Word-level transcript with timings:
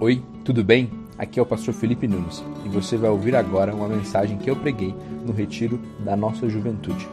Oi, 0.00 0.22
tudo 0.44 0.62
bem? 0.62 0.92
Aqui 1.18 1.40
é 1.40 1.42
o 1.42 1.46
pastor 1.46 1.74
Felipe 1.74 2.06
Nunes 2.06 2.44
e 2.64 2.68
você 2.68 2.96
vai 2.96 3.10
ouvir 3.10 3.34
agora 3.34 3.74
uma 3.74 3.88
mensagem 3.88 4.38
que 4.38 4.48
eu 4.48 4.54
preguei 4.54 4.94
no 5.26 5.32
retiro 5.32 5.80
da 5.98 6.14
nossa 6.14 6.48
juventude. 6.48 7.08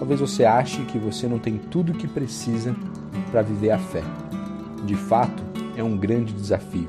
Talvez 0.00 0.18
você 0.18 0.44
ache 0.44 0.82
que 0.86 0.98
você 0.98 1.28
não 1.28 1.38
tem 1.38 1.56
tudo 1.56 1.92
o 1.92 1.94
que 1.94 2.08
precisa 2.08 2.74
para 3.30 3.42
viver 3.42 3.70
a 3.70 3.78
fé. 3.78 4.02
De 4.84 4.96
fato, 4.96 5.40
é 5.76 5.84
um 5.84 5.96
grande 5.96 6.32
desafio. 6.32 6.88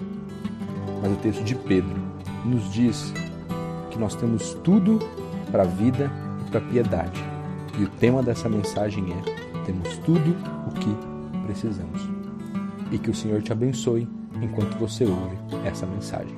Mas 1.00 1.12
o 1.12 1.18
texto 1.18 1.44
de 1.44 1.54
Pedro 1.54 1.96
nos 2.44 2.74
diz 2.74 3.14
que 3.92 4.00
nós 4.00 4.16
temos 4.16 4.56
tudo 4.64 4.98
para 5.52 5.62
a 5.62 5.68
vida 5.68 6.12
e 6.42 6.50
para 6.50 6.60
a 6.60 6.64
piedade. 6.64 7.24
E 7.78 7.84
o 7.84 7.88
tema 7.88 8.24
dessa 8.24 8.50
mensagem 8.50 9.14
é: 9.14 9.62
temos 9.64 9.96
tudo 10.00 10.36
o 10.66 10.72
que 10.72 11.46
precisamos. 11.46 12.02
E 12.92 12.98
que 12.98 13.12
o 13.12 13.16
Senhor 13.16 13.44
te 13.44 13.52
abençoe 13.52 14.08
enquanto 14.42 14.78
você 14.78 15.04
ouve 15.04 15.38
essa 15.66 15.86
mensagem. 15.86 16.38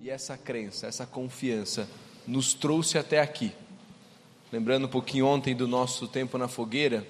E 0.00 0.08
essa 0.08 0.36
crença, 0.36 0.86
essa 0.86 1.06
confiança 1.06 1.88
nos 2.26 2.54
trouxe 2.54 2.98
até 2.98 3.20
aqui. 3.20 3.52
Lembrando 4.52 4.86
um 4.86 4.90
pouquinho 4.90 5.26
ontem 5.26 5.54
do 5.54 5.68
nosso 5.68 6.08
tempo 6.08 6.36
na 6.36 6.48
fogueira, 6.48 7.06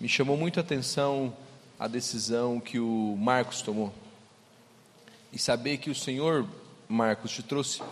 me 0.00 0.08
chamou 0.08 0.36
muito 0.36 0.58
a 0.58 0.62
atenção 0.62 1.34
a 1.78 1.88
decisão 1.88 2.60
que 2.60 2.78
o 2.78 3.16
Marcos 3.18 3.62
tomou. 3.62 3.92
E 5.32 5.38
saber 5.38 5.78
que 5.78 5.90
o 5.90 5.94
Senhor, 5.94 6.46
Marcos, 6.88 7.32
te 7.32 7.42
trouxe 7.42 7.82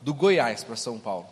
do 0.00 0.14
Goiás 0.14 0.62
para 0.62 0.76
São 0.76 0.98
Paulo. 0.98 1.26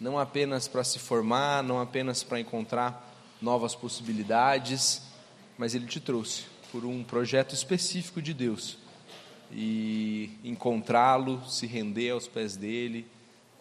Não 0.00 0.18
apenas 0.18 0.68
para 0.68 0.84
se 0.84 0.98
formar, 0.98 1.62
não 1.62 1.80
apenas 1.80 2.22
para 2.22 2.38
encontrar 2.38 3.12
novas 3.40 3.74
possibilidades, 3.74 5.02
mas 5.58 5.74
ele 5.74 5.86
te 5.86 6.00
trouxe 6.00 6.44
por 6.70 6.84
um 6.84 7.04
projeto 7.04 7.54
específico 7.54 8.20
de 8.20 8.34
Deus. 8.34 8.78
E 9.52 10.30
encontrá-lo, 10.42 11.42
se 11.48 11.66
render 11.66 12.10
aos 12.10 12.26
pés 12.26 12.56
dele, 12.56 13.06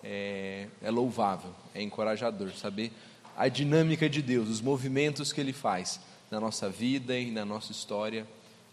é, 0.04 0.68
é 0.82 0.92
louvável, 0.92 1.54
é 1.74 1.82
encorajador 1.82 2.52
saber 2.52 2.92
a 3.38 3.48
dinâmica 3.48 4.10
de 4.10 4.22
Deus, 4.22 4.50
os 4.50 4.62
movimentos 4.62 5.32
que 5.32 5.40
ele 5.40 5.54
faz 5.54 6.00
na 6.30 6.40
nossa 6.40 6.70
vida 6.70 7.18
e 7.18 7.32
na 7.32 7.46
nossa 7.46 7.72
história. 7.72 8.28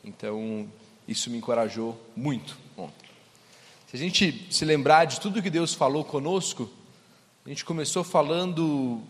Então, 0.05 0.69
isso 1.07 1.31
me 1.31 1.39
encorajou 1.39 2.01
muito 2.17 2.57
ontem. 2.77 3.09
Se 3.87 3.97
a 3.97 3.99
gente 3.99 4.47
se 4.51 4.65
lembrar 4.65 5.05
de 5.05 5.21
tudo 5.21 5.43
que 5.43 5.51
Deus 5.51 5.75
falou 5.75 6.05
conosco, 6.05 6.71
a 7.45 7.49
gente 7.49 7.65
começou 7.65 8.05
falando 8.05 9.03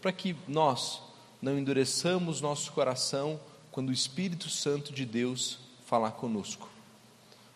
para 0.00 0.12
que 0.12 0.34
nós 0.46 1.02
não 1.40 1.58
endureçamos 1.58 2.40
nosso 2.40 2.72
coração 2.72 3.38
quando 3.70 3.90
o 3.90 3.92
Espírito 3.92 4.48
Santo 4.48 4.92
de 4.92 5.04
Deus 5.04 5.58
falar 5.86 6.12
conosco. 6.12 6.68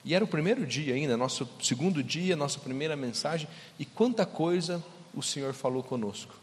E 0.05 0.15
era 0.15 0.25
o 0.25 0.29
primeiro 0.29 0.67
dia 0.67 0.95
ainda, 0.95 1.17
nosso 1.17 1.49
segundo 1.61 2.03
dia, 2.03 2.35
nossa 2.35 2.59
primeira 2.59 2.97
mensagem, 2.97 3.49
e 3.79 3.85
quanta 3.85 4.27
coisa 4.27 4.83
o 5.15 5.23
Senhor 5.23 5.53
falou 5.53 5.83
conosco. 5.83 6.35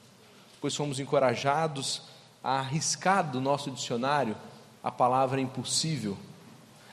Pois 0.61 0.75
fomos 0.75 0.99
encorajados 0.99 2.01
a 2.43 2.59
arriscar 2.59 3.29
do 3.29 3.41
nosso 3.41 3.69
dicionário 3.71 4.35
a 4.83 4.91
palavra 4.91 5.41
impossível, 5.41 6.17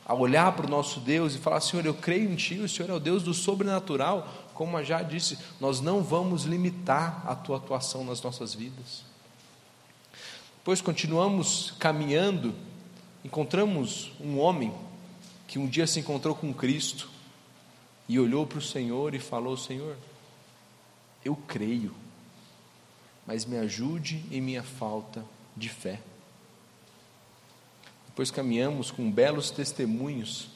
a 0.04 0.14
olhar 0.14 0.52
para 0.52 0.66
o 0.66 0.70
nosso 0.70 1.00
Deus 1.00 1.34
e 1.34 1.38
falar: 1.38 1.60
Senhor, 1.60 1.84
eu 1.86 1.94
creio 1.94 2.30
em 2.30 2.36
Ti, 2.36 2.58
o 2.58 2.68
Senhor 2.68 2.90
é 2.90 2.94
o 2.94 3.00
Deus 3.00 3.22
do 3.22 3.34
sobrenatural, 3.34 4.28
como 4.54 4.82
já 4.82 5.02
disse, 5.02 5.38
nós 5.60 5.80
não 5.80 6.02
vamos 6.02 6.44
limitar 6.44 7.22
a 7.26 7.34
Tua 7.34 7.58
atuação 7.58 8.04
nas 8.04 8.20
nossas 8.22 8.54
vidas. 8.54 9.04
Depois 10.66 10.80
continuamos 10.80 11.74
caminhando, 11.78 12.52
encontramos 13.24 14.10
um 14.20 14.40
homem 14.40 14.74
que 15.46 15.60
um 15.60 15.66
dia 15.68 15.86
se 15.86 16.00
encontrou 16.00 16.34
com 16.34 16.52
Cristo 16.52 17.08
e 18.08 18.18
olhou 18.18 18.44
para 18.44 18.58
o 18.58 18.60
Senhor 18.60 19.14
e 19.14 19.20
falou: 19.20 19.56
Senhor, 19.56 19.96
eu 21.24 21.36
creio, 21.36 21.94
mas 23.24 23.44
me 23.44 23.56
ajude 23.58 24.24
em 24.28 24.40
minha 24.40 24.64
falta 24.64 25.24
de 25.56 25.68
fé. 25.68 26.00
Depois 28.08 28.32
caminhamos 28.32 28.90
com 28.90 29.08
belos 29.08 29.52
testemunhos 29.52 30.48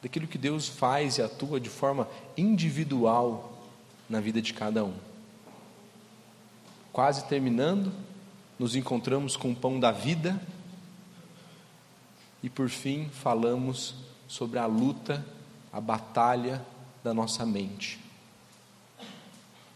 daquilo 0.00 0.28
que 0.28 0.38
Deus 0.38 0.68
faz 0.68 1.18
e 1.18 1.22
atua 1.22 1.58
de 1.58 1.68
forma 1.68 2.08
individual 2.36 3.60
na 4.08 4.20
vida 4.20 4.40
de 4.40 4.54
cada 4.54 4.84
um. 4.84 4.94
Quase 6.92 7.26
terminando, 7.26 7.92
nos 8.58 8.76
encontramos 8.76 9.36
com 9.36 9.50
o 9.50 9.56
pão 9.56 9.80
da 9.80 9.90
vida 9.90 10.40
e 12.42 12.50
por 12.50 12.68
fim 12.68 13.08
falamos 13.08 13.94
sobre 14.28 14.58
a 14.58 14.66
luta, 14.66 15.24
a 15.72 15.80
batalha 15.80 16.64
da 17.02 17.14
nossa 17.14 17.44
mente. 17.44 17.98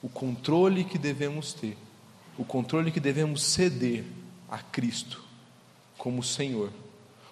O 0.03 0.09
controle 0.09 0.85
que 0.85 0.99
devemos 0.99 1.53
ter, 1.53 1.77
o 2.37 2.45
controle 2.45 2.93
que 2.93 3.01
devemos 3.01 3.43
ceder 3.43 4.05
a 4.49 4.59
Cristo 4.59 5.25
como 5.97 6.23
Senhor, 6.23 6.71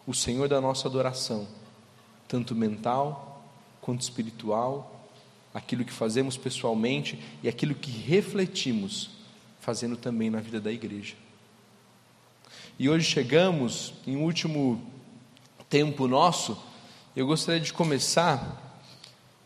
o 0.07 0.15
Senhor 0.15 0.49
da 0.49 0.61
nossa 0.61 0.89
adoração, 0.89 1.47
tanto 2.27 2.55
mental 2.55 3.45
quanto 3.81 4.01
espiritual, 4.01 5.09
aquilo 5.55 5.85
que 5.85 5.93
fazemos 5.93 6.37
pessoalmente 6.37 7.23
e 7.43 7.49
aquilo 7.49 7.75
que 7.75 7.91
refletimos 7.91 9.11
fazendo 9.61 9.97
também 9.97 10.29
na 10.29 10.41
vida 10.41 10.61
da 10.61 10.73
igreja. 10.73 11.15
E 12.79 12.91
hoje 12.91 13.07
chegamos 13.07 13.95
em 14.07 14.17
último 14.17 14.83
tempo 15.67 16.07
nosso, 16.07 16.63
eu 17.17 17.27
gostaria 17.27 17.59
de 17.59 17.73
começar 17.73 18.85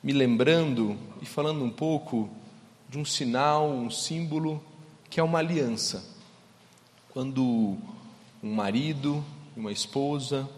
me 0.02 0.12
lembrando 0.12 0.98
e 1.22 1.26
falando 1.26 1.62
um 1.62 1.70
pouco 1.70 2.28
de 2.88 2.98
um 2.98 3.04
sinal, 3.04 3.70
um 3.70 3.88
símbolo 3.88 4.60
que 5.08 5.20
é 5.20 5.22
uma 5.22 5.38
aliança. 5.38 6.04
Quando 7.10 7.78
um 8.42 8.52
marido 8.52 9.24
e 9.56 9.60
uma 9.60 9.70
esposa, 9.70 10.50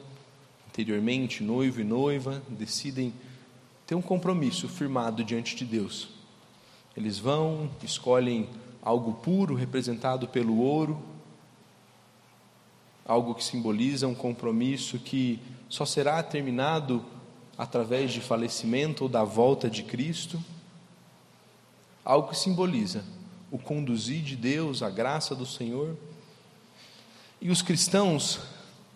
anteriormente 0.66 1.42
noivo 1.42 1.78
e 1.78 1.84
noiva, 1.84 2.42
decidem 2.48 3.12
ter 3.86 3.94
um 3.94 4.02
compromisso 4.02 4.66
firmado 4.66 5.22
diante 5.22 5.54
de 5.54 5.66
Deus. 5.66 6.08
Eles 6.96 7.18
vão, 7.18 7.70
escolhem 7.82 8.48
algo 8.80 9.12
puro 9.12 9.54
representado 9.54 10.26
pelo 10.26 10.56
ouro, 10.58 11.11
algo 13.06 13.34
que 13.34 13.44
simboliza 13.44 14.06
um 14.06 14.14
compromisso 14.14 14.98
que 14.98 15.40
só 15.68 15.84
será 15.84 16.22
terminado 16.22 17.04
através 17.56 18.12
de 18.12 18.20
falecimento 18.20 19.04
ou 19.04 19.08
da 19.08 19.24
volta 19.24 19.68
de 19.68 19.82
Cristo, 19.82 20.42
algo 22.04 22.28
que 22.28 22.36
simboliza 22.36 23.04
o 23.50 23.58
conduzir 23.58 24.22
de 24.22 24.36
Deus, 24.36 24.82
a 24.82 24.90
graça 24.90 25.34
do 25.34 25.44
Senhor. 25.44 25.96
E 27.40 27.50
os 27.50 27.60
cristãos, 27.60 28.40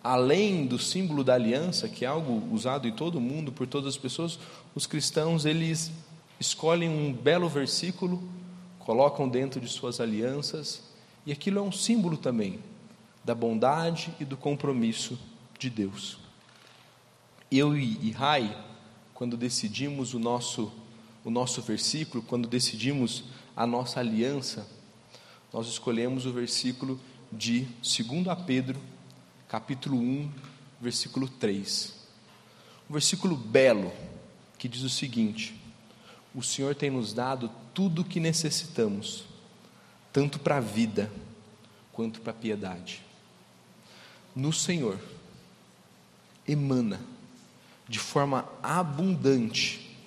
além 0.03 0.65
do 0.65 0.79
símbolo 0.79 1.23
da 1.23 1.35
aliança, 1.35 1.87
que 1.87 2.05
é 2.05 2.07
algo 2.07 2.43
usado 2.53 2.87
em 2.87 2.91
todo 2.91 3.15
o 3.15 3.21
mundo 3.21 3.51
por 3.51 3.67
todas 3.67 3.89
as 3.89 3.97
pessoas, 3.97 4.39
os 4.73 4.87
cristãos 4.87 5.45
eles 5.45 5.91
escolhem 6.39 6.89
um 6.89 7.13
belo 7.13 7.47
versículo, 7.47 8.23
colocam 8.79 9.27
dentro 9.27 9.59
de 9.59 9.67
suas 9.67 9.99
alianças, 9.99 10.81
e 11.25 11.31
aquilo 11.31 11.59
é 11.59 11.61
um 11.61 11.71
símbolo 11.71 12.17
também 12.17 12.59
da 13.27 13.35
bondade 13.35 14.13
e 14.21 14.23
do 14.23 14.37
compromisso 14.37 15.19
de 15.59 15.69
Deus. 15.69 16.17
Eu 17.51 17.77
e 17.77 18.09
Rai, 18.11 18.57
quando 19.13 19.35
decidimos 19.35 20.13
o 20.13 20.19
nosso, 20.19 20.71
o 21.25 21.29
nosso 21.29 21.61
versículo, 21.61 22.23
quando 22.23 22.47
decidimos 22.47 23.25
a 23.53 23.67
nossa 23.67 23.99
aliança, 23.99 24.65
nós 25.51 25.67
escolhemos 25.67 26.25
o 26.25 26.31
versículo 26.31 26.97
de 27.29 27.67
2 27.81 27.99
Pedro, 28.45 28.79
capítulo 29.49 29.97
1, 29.97 30.31
versículo 30.79 31.27
3. 31.27 31.95
Um 32.89 32.93
versículo 32.93 33.35
belo, 33.35 33.91
que 34.57 34.69
diz 34.69 34.83
o 34.83 34.89
seguinte: 34.89 35.53
O 36.33 36.41
Senhor 36.41 36.73
tem 36.75 36.89
nos 36.89 37.11
dado 37.11 37.51
tudo 37.73 38.03
o 38.03 38.05
que 38.05 38.21
necessitamos, 38.21 39.25
tanto 40.13 40.39
para 40.39 40.57
a 40.57 40.61
vida 40.61 41.11
quanto 41.91 42.21
para 42.21 42.31
a 42.31 42.35
piedade 42.35 43.05
no 44.37 44.53
Senhor 44.53 44.99
emana 46.47 47.01
de 47.89 47.97
forma 47.97 48.47
abundante 48.61 49.97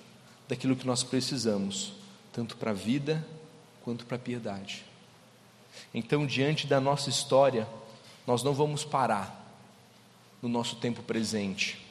daquilo 0.47 0.73
que 0.73 0.87
nós 0.87 1.03
precisamos, 1.03 1.91
tanto 2.31 2.55
para 2.55 2.71
a 2.71 2.73
vida 2.73 3.27
quanto 3.83 4.05
para 4.05 4.15
a 4.15 4.19
piedade. 4.19 4.85
Então, 5.93 6.25
diante 6.25 6.65
da 6.65 6.79
nossa 6.79 7.09
história, 7.09 7.67
nós 8.25 8.41
não 8.41 8.53
vamos 8.53 8.85
parar 8.85 9.37
no 10.41 10.47
nosso 10.47 10.77
tempo 10.77 11.03
presente. 11.03 11.85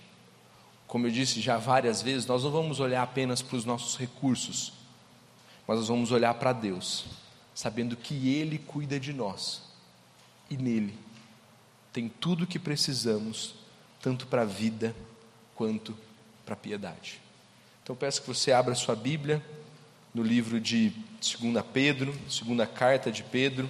Como 0.86 1.06
eu 1.06 1.10
disse 1.10 1.42
já 1.42 1.58
várias 1.58 2.00
vezes, 2.00 2.26
nós 2.26 2.42
não 2.42 2.50
vamos 2.50 2.80
olhar 2.80 3.02
apenas 3.02 3.42
para 3.42 3.56
os 3.56 3.66
nossos 3.66 3.98
recursos, 3.98 4.72
mas 5.68 5.78
nós 5.78 5.88
vamos 5.88 6.10
olhar 6.10 6.32
para 6.34 6.54
Deus, 6.54 7.04
sabendo 7.54 7.96
que 7.96 8.30
Ele 8.34 8.56
cuida 8.56 8.98
de 8.98 9.12
nós 9.12 9.62
e 10.48 10.56
nele 10.56 11.09
tem 11.92 12.08
tudo 12.08 12.44
o 12.44 12.46
que 12.46 12.58
precisamos 12.58 13.54
tanto 14.00 14.26
para 14.26 14.42
a 14.42 14.46
vida 14.46 14.94
quanto 15.54 15.96
para 16.44 16.54
a 16.54 16.56
piedade. 16.56 17.20
Então 17.82 17.94
peço 17.96 18.22
que 18.22 18.28
você 18.28 18.52
abra 18.52 18.74
sua 18.74 18.94
Bíblia 18.94 19.44
no 20.14 20.22
livro 20.22 20.60
de 20.60 20.90
2 21.20 21.64
Pedro, 21.72 22.16
segunda 22.28 22.66
carta 22.66 23.10
de 23.10 23.22
Pedro. 23.22 23.68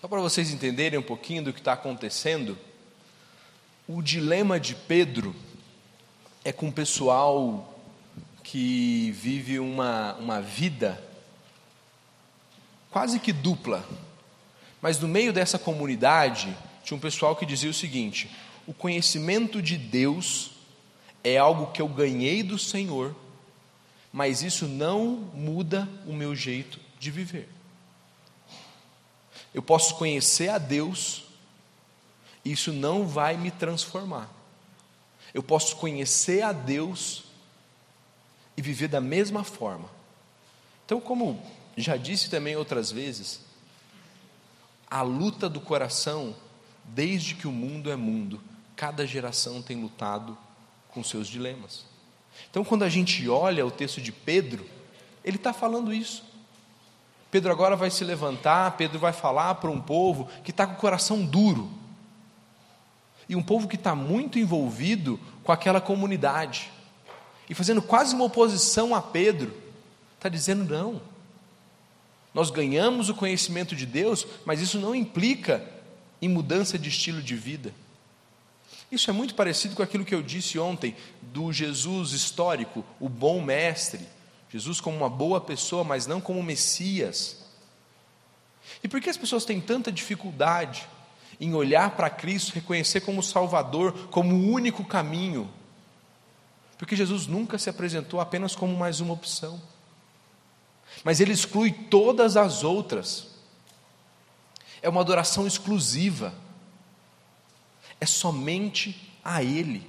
Só 0.00 0.08
para 0.08 0.20
vocês 0.20 0.50
entenderem 0.50 0.98
um 0.98 1.02
pouquinho 1.02 1.44
do 1.44 1.52
que 1.52 1.60
está 1.60 1.72
acontecendo, 1.72 2.58
o 3.88 4.02
dilema 4.02 4.60
de 4.60 4.74
Pedro 4.74 5.34
é 6.44 6.52
com 6.52 6.68
o 6.68 6.72
pessoal 6.72 7.74
que 8.42 9.10
vive 9.12 9.58
uma, 9.58 10.14
uma 10.16 10.42
vida 10.42 11.02
quase 12.94 13.18
que 13.18 13.32
dupla. 13.32 13.84
Mas 14.80 15.00
no 15.00 15.08
meio 15.08 15.32
dessa 15.32 15.58
comunidade 15.58 16.56
tinha 16.84 16.96
um 16.96 17.00
pessoal 17.00 17.34
que 17.34 17.44
dizia 17.44 17.68
o 17.68 17.74
seguinte: 17.74 18.30
o 18.68 18.72
conhecimento 18.72 19.60
de 19.60 19.76
Deus 19.76 20.52
é 21.24 21.36
algo 21.36 21.72
que 21.72 21.82
eu 21.82 21.88
ganhei 21.88 22.44
do 22.44 22.56
Senhor, 22.56 23.12
mas 24.12 24.44
isso 24.44 24.68
não 24.68 25.28
muda 25.34 25.88
o 26.06 26.12
meu 26.12 26.36
jeito 26.36 26.78
de 26.96 27.10
viver. 27.10 27.48
Eu 29.52 29.62
posso 29.62 29.96
conhecer 29.96 30.48
a 30.50 30.58
Deus, 30.58 31.24
isso 32.44 32.72
não 32.72 33.08
vai 33.08 33.36
me 33.36 33.50
transformar. 33.50 34.30
Eu 35.32 35.42
posso 35.42 35.74
conhecer 35.76 36.42
a 36.42 36.52
Deus 36.52 37.24
e 38.56 38.62
viver 38.62 38.86
da 38.86 39.00
mesma 39.00 39.42
forma. 39.42 39.88
Então, 40.84 41.00
como 41.00 41.42
já 41.82 41.96
disse 41.96 42.30
também 42.30 42.56
outras 42.56 42.90
vezes, 42.90 43.40
a 44.90 45.02
luta 45.02 45.48
do 45.48 45.60
coração, 45.60 46.34
desde 46.84 47.34
que 47.34 47.48
o 47.48 47.52
mundo 47.52 47.90
é 47.90 47.96
mundo, 47.96 48.40
cada 48.76 49.06
geração 49.06 49.60
tem 49.60 49.80
lutado 49.80 50.36
com 50.88 51.02
seus 51.02 51.26
dilemas. 51.26 51.84
Então, 52.50 52.64
quando 52.64 52.84
a 52.84 52.88
gente 52.88 53.28
olha 53.28 53.66
o 53.66 53.70
texto 53.70 54.00
de 54.00 54.12
Pedro, 54.12 54.64
ele 55.24 55.36
está 55.36 55.52
falando 55.52 55.92
isso. 55.92 56.24
Pedro 57.30 57.50
agora 57.50 57.74
vai 57.74 57.90
se 57.90 58.04
levantar, 58.04 58.76
Pedro 58.76 58.98
vai 58.98 59.12
falar 59.12 59.56
para 59.56 59.70
um 59.70 59.80
povo 59.80 60.28
que 60.44 60.52
está 60.52 60.66
com 60.66 60.74
o 60.74 60.78
coração 60.78 61.24
duro. 61.24 61.68
E 63.28 63.34
um 63.34 63.42
povo 63.42 63.66
que 63.66 63.76
está 63.76 63.94
muito 63.94 64.38
envolvido 64.38 65.18
com 65.42 65.50
aquela 65.50 65.80
comunidade. 65.80 66.70
E 67.48 67.54
fazendo 67.54 67.82
quase 67.82 68.14
uma 68.14 68.26
oposição 68.26 68.94
a 68.94 69.02
Pedro. 69.02 69.52
Está 70.16 70.28
dizendo: 70.28 70.64
não. 70.64 71.00
Nós 72.34 72.50
ganhamos 72.50 73.08
o 73.08 73.14
conhecimento 73.14 73.76
de 73.76 73.86
Deus, 73.86 74.26
mas 74.44 74.60
isso 74.60 74.78
não 74.78 74.94
implica 74.94 75.64
em 76.20 76.28
mudança 76.28 76.76
de 76.76 76.88
estilo 76.88 77.22
de 77.22 77.36
vida. 77.36 77.72
Isso 78.90 79.08
é 79.08 79.12
muito 79.12 79.34
parecido 79.34 79.76
com 79.76 79.82
aquilo 79.82 80.04
que 80.04 80.14
eu 80.14 80.22
disse 80.22 80.58
ontem 80.58 80.96
do 81.22 81.52
Jesus 81.52 82.12
histórico, 82.12 82.84
o 82.98 83.08
bom 83.08 83.40
mestre, 83.40 84.00
Jesus 84.50 84.80
como 84.80 84.96
uma 84.96 85.08
boa 85.08 85.40
pessoa, 85.40 85.84
mas 85.84 86.06
não 86.06 86.20
como 86.20 86.42
Messias. 86.42 87.44
E 88.82 88.88
por 88.88 89.00
que 89.00 89.10
as 89.10 89.16
pessoas 89.16 89.44
têm 89.44 89.60
tanta 89.60 89.90
dificuldade 89.90 90.88
em 91.40 91.54
olhar 91.54 91.90
para 91.90 92.10
Cristo, 92.10 92.54
reconhecer 92.54 93.00
como 93.00 93.22
Salvador, 93.22 94.08
como 94.10 94.34
o 94.34 94.52
único 94.52 94.84
caminho? 94.84 95.50
Porque 96.78 96.96
Jesus 96.96 97.26
nunca 97.26 97.58
se 97.58 97.70
apresentou 97.70 98.20
apenas 98.20 98.54
como 98.54 98.76
mais 98.76 99.00
uma 99.00 99.14
opção, 99.14 99.60
mas 101.04 101.20
ele 101.20 101.32
exclui 101.32 101.70
todas 101.70 102.34
as 102.34 102.64
outras. 102.64 103.28
É 104.80 104.88
uma 104.88 105.02
adoração 105.02 105.46
exclusiva, 105.46 106.34
é 108.00 108.06
somente 108.06 109.12
a 109.22 109.42
Ele. 109.42 109.86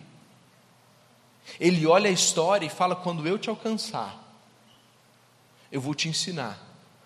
Ele 1.60 1.86
olha 1.88 2.10
a 2.10 2.14
história 2.14 2.66
e 2.66 2.70
fala: 2.70 2.96
quando 2.96 3.26
eu 3.26 3.40
te 3.40 3.50
alcançar, 3.50 4.22
eu 5.72 5.80
vou 5.80 5.96
te 5.96 6.10
ensinar 6.10 6.62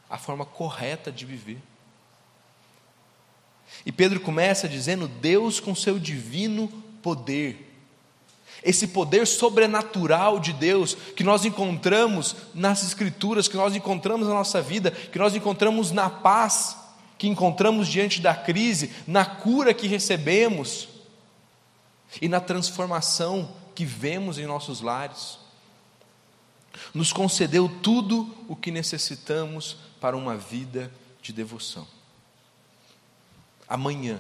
a 0.09 0.17
forma 0.17 0.45
correta 0.45 1.11
de 1.11 1.25
viver. 1.25 1.61
E 3.85 3.91
Pedro 3.91 4.19
começa 4.19 4.67
dizendo: 4.67 5.07
Deus 5.07 5.59
com 5.59 5.75
seu 5.75 5.99
divino 5.99 6.67
poder, 7.01 7.68
esse 8.63 8.87
poder 8.87 9.25
sobrenatural 9.25 10.39
de 10.39 10.53
Deus 10.53 10.95
que 11.15 11.23
nós 11.23 11.45
encontramos 11.45 12.35
nas 12.53 12.83
Escrituras, 12.83 13.47
que 13.47 13.57
nós 13.57 13.75
encontramos 13.75 14.27
na 14.27 14.33
nossa 14.33 14.61
vida, 14.61 14.91
que 14.91 15.19
nós 15.19 15.35
encontramos 15.35 15.91
na 15.91 16.09
paz 16.09 16.77
que 17.17 17.27
encontramos 17.27 17.89
diante 17.89 18.21
da 18.21 18.33
crise, 18.33 18.93
na 19.05 19.25
cura 19.25 19.73
que 19.73 19.87
recebemos 19.87 20.87
e 22.21 22.29
na 22.29 22.39
transformação 22.39 23.53
que 23.75 23.83
vemos 23.83 24.37
em 24.37 24.45
nossos 24.45 24.79
lares 24.79 25.37
nos 26.93 27.11
concedeu 27.11 27.69
tudo 27.81 28.33
o 28.47 28.55
que 28.55 28.71
necessitamos 28.71 29.77
para 29.99 30.15
uma 30.15 30.35
vida 30.37 30.91
de 31.21 31.33
devoção. 31.33 31.87
Amanhã, 33.67 34.19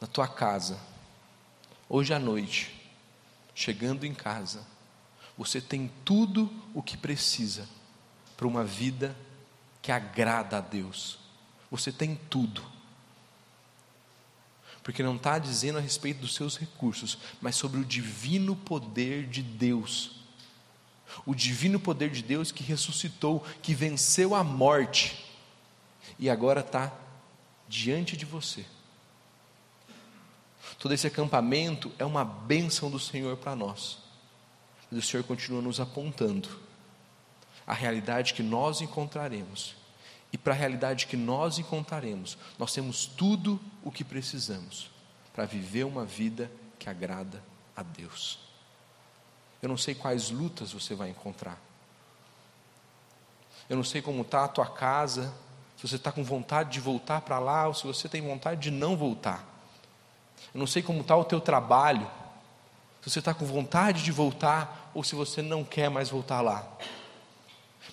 na 0.00 0.06
tua 0.06 0.28
casa, 0.28 0.78
hoje 1.88 2.12
à 2.12 2.18
noite, 2.18 2.74
chegando 3.54 4.04
em 4.04 4.14
casa, 4.14 4.66
você 5.36 5.60
tem 5.60 5.90
tudo 6.04 6.50
o 6.74 6.82
que 6.82 6.96
precisa 6.96 7.68
para 8.36 8.46
uma 8.46 8.64
vida 8.64 9.16
que 9.82 9.92
agrada 9.92 10.58
a 10.58 10.60
Deus. 10.60 11.18
Você 11.70 11.92
tem 11.92 12.18
tudo. 12.30 12.62
Porque 14.82 15.02
não 15.02 15.16
está 15.16 15.38
dizendo 15.38 15.78
a 15.78 15.82
respeito 15.82 16.20
dos 16.20 16.34
seus 16.34 16.56
recursos, 16.56 17.18
mas 17.40 17.56
sobre 17.56 17.80
o 17.80 17.84
divino 17.84 18.54
poder 18.54 19.26
de 19.26 19.42
Deus 19.42 20.16
o 21.24 21.34
divino 21.34 21.78
poder 21.78 22.10
de 22.10 22.22
Deus 22.22 22.50
que 22.50 22.62
ressuscitou, 22.62 23.44
que 23.62 23.74
venceu 23.74 24.34
a 24.34 24.42
morte 24.42 25.24
e 26.18 26.28
agora 26.28 26.60
está 26.60 26.92
diante 27.68 28.16
de 28.16 28.24
você. 28.24 28.64
Todo 30.78 30.92
esse 30.92 31.06
acampamento 31.06 31.90
é 31.98 32.04
uma 32.04 32.24
bênção 32.24 32.90
do 32.90 32.98
Senhor 32.98 33.36
para 33.36 33.56
nós. 33.56 33.98
Mas 34.90 35.04
o 35.04 35.06
Senhor 35.06 35.24
continua 35.24 35.62
nos 35.62 35.80
apontando 35.80 36.48
a 37.66 37.74
realidade 37.74 38.34
que 38.34 38.42
nós 38.42 38.80
encontraremos. 38.80 39.74
E 40.32 40.38
para 40.38 40.52
a 40.52 40.56
realidade 40.56 41.06
que 41.06 41.16
nós 41.16 41.58
encontraremos, 41.58 42.36
nós 42.58 42.72
temos 42.72 43.06
tudo 43.06 43.60
o 43.82 43.90
que 43.90 44.04
precisamos 44.04 44.90
para 45.34 45.44
viver 45.44 45.84
uma 45.84 46.04
vida 46.04 46.50
que 46.78 46.88
agrada 46.88 47.42
a 47.74 47.82
Deus. 47.82 48.38
Eu 49.62 49.68
não 49.68 49.76
sei 49.76 49.94
quais 49.94 50.30
lutas 50.30 50.72
você 50.72 50.94
vai 50.94 51.10
encontrar. 51.10 51.60
Eu 53.68 53.76
não 53.76 53.84
sei 53.84 54.00
como 54.00 54.22
está 54.22 54.44
a 54.44 54.48
tua 54.48 54.66
casa, 54.66 55.34
se 55.76 55.86
você 55.86 55.96
está 55.96 56.12
com 56.12 56.22
vontade 56.22 56.70
de 56.70 56.80
voltar 56.80 57.20
para 57.22 57.38
lá 57.38 57.66
ou 57.66 57.74
se 57.74 57.86
você 57.86 58.08
tem 58.08 58.22
vontade 58.22 58.60
de 58.60 58.70
não 58.70 58.96
voltar. 58.96 59.55
Eu 60.54 60.58
não 60.58 60.66
sei 60.66 60.82
como 60.82 61.00
está 61.00 61.16
o 61.16 61.24
teu 61.24 61.40
trabalho, 61.40 62.10
se 63.02 63.10
você 63.10 63.18
está 63.18 63.32
com 63.32 63.44
vontade 63.44 64.02
de 64.02 64.10
voltar 64.10 64.90
ou 64.94 65.04
se 65.04 65.14
você 65.14 65.42
não 65.42 65.62
quer 65.62 65.88
mais 65.88 66.08
voltar 66.08 66.40
lá. 66.40 66.66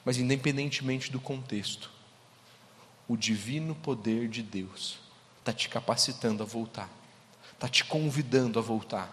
Mas 0.03 0.17
independentemente 0.17 1.11
do 1.11 1.19
contexto, 1.19 1.91
o 3.07 3.15
divino 3.15 3.75
poder 3.75 4.27
de 4.27 4.41
Deus 4.41 4.99
está 5.39 5.53
te 5.53 5.69
capacitando 5.69 6.41
a 6.41 6.45
voltar, 6.45 6.89
está 7.53 7.67
te 7.67 7.83
convidando 7.83 8.57
a 8.57 8.61
voltar 8.61 9.09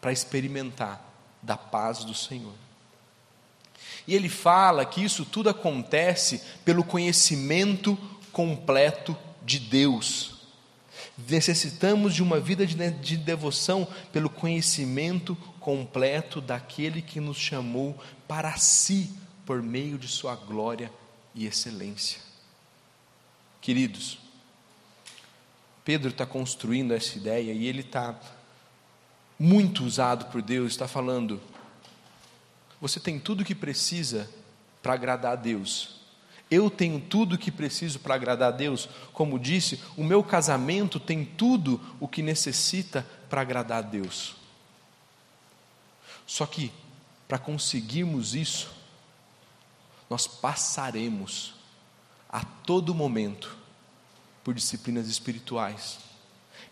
para 0.00 0.12
experimentar 0.12 1.04
da 1.42 1.56
paz 1.56 2.04
do 2.04 2.14
Senhor. 2.14 2.54
E 4.06 4.14
ele 4.14 4.28
fala 4.28 4.86
que 4.86 5.02
isso 5.02 5.24
tudo 5.24 5.50
acontece 5.50 6.42
pelo 6.64 6.84
conhecimento 6.84 7.98
completo 8.32 9.16
de 9.42 9.58
Deus. 9.58 10.35
Necessitamos 11.16 12.14
de 12.14 12.22
uma 12.22 12.38
vida 12.38 12.66
de 12.66 13.16
devoção 13.16 13.88
pelo 14.12 14.28
conhecimento 14.28 15.34
completo 15.58 16.40
daquele 16.40 17.00
que 17.00 17.20
nos 17.20 17.38
chamou 17.38 17.98
para 18.28 18.56
si 18.56 19.10
por 19.46 19.62
meio 19.62 19.98
de 19.98 20.08
Sua 20.08 20.36
glória 20.36 20.92
e 21.34 21.46
excelência. 21.46 22.20
Queridos, 23.60 24.18
Pedro 25.84 26.10
está 26.10 26.26
construindo 26.26 26.92
essa 26.92 27.16
ideia 27.16 27.52
e 27.52 27.66
ele 27.66 27.80
está 27.80 28.18
muito 29.38 29.84
usado 29.84 30.26
por 30.26 30.42
Deus, 30.42 30.72
está 30.72 30.86
falando: 30.86 31.40
você 32.80 33.00
tem 33.00 33.18
tudo 33.18 33.40
o 33.40 33.44
que 33.44 33.54
precisa 33.54 34.28
para 34.82 34.94
agradar 34.94 35.32
a 35.32 35.36
Deus. 35.36 35.95
Eu 36.50 36.70
tenho 36.70 37.00
tudo 37.00 37.34
o 37.34 37.38
que 37.38 37.50
preciso 37.50 37.98
para 37.98 38.14
agradar 38.14 38.52
a 38.52 38.56
Deus. 38.56 38.88
Como 39.12 39.38
disse, 39.38 39.82
o 39.96 40.04
meu 40.04 40.22
casamento 40.22 41.00
tem 41.00 41.24
tudo 41.24 41.80
o 41.98 42.06
que 42.06 42.22
necessita 42.22 43.04
para 43.28 43.40
agradar 43.40 43.78
a 43.78 43.82
Deus. 43.82 44.36
Só 46.26 46.46
que, 46.46 46.72
para 47.26 47.38
conseguirmos 47.38 48.34
isso, 48.34 48.70
nós 50.08 50.26
passaremos 50.26 51.54
a 52.28 52.44
todo 52.44 52.94
momento 52.94 53.56
por 54.44 54.54
disciplinas 54.54 55.08
espirituais, 55.08 55.98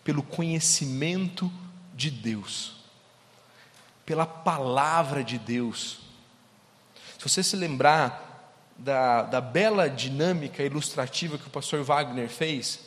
pelo 0.03 0.23
conhecimento 0.23 1.51
de 1.93 2.09
Deus, 2.09 2.75
pela 4.05 4.25
palavra 4.25 5.21
de 5.21 5.37
Deus. 5.37 5.99
Se 7.17 7.27
você 7.27 7.43
se 7.43 7.55
lembrar 7.57 8.24
da, 8.75 9.23
da 9.23 9.41
bela 9.41 9.89
dinâmica 9.89 10.63
ilustrativa 10.63 11.37
que 11.37 11.47
o 11.47 11.51
pastor 11.51 11.83
Wagner 11.83 12.29
fez, 12.29 12.81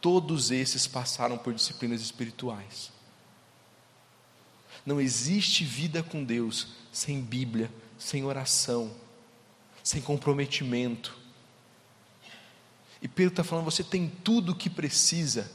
todos 0.00 0.50
esses 0.50 0.86
passaram 0.86 1.38
por 1.38 1.54
disciplinas 1.54 2.00
espirituais. 2.00 2.92
Não 4.84 5.00
existe 5.00 5.64
vida 5.64 6.02
com 6.02 6.24
Deus 6.24 6.68
sem 6.92 7.20
Bíblia, 7.20 7.70
sem 7.98 8.24
oração, 8.24 8.90
sem 9.82 10.00
comprometimento. 10.00 11.16
E 13.02 13.08
Pedro 13.08 13.32
está 13.32 13.44
falando: 13.44 13.64
você 13.64 13.84
tem 13.84 14.08
tudo 14.08 14.52
o 14.52 14.56
que 14.56 14.70
precisa, 14.70 15.50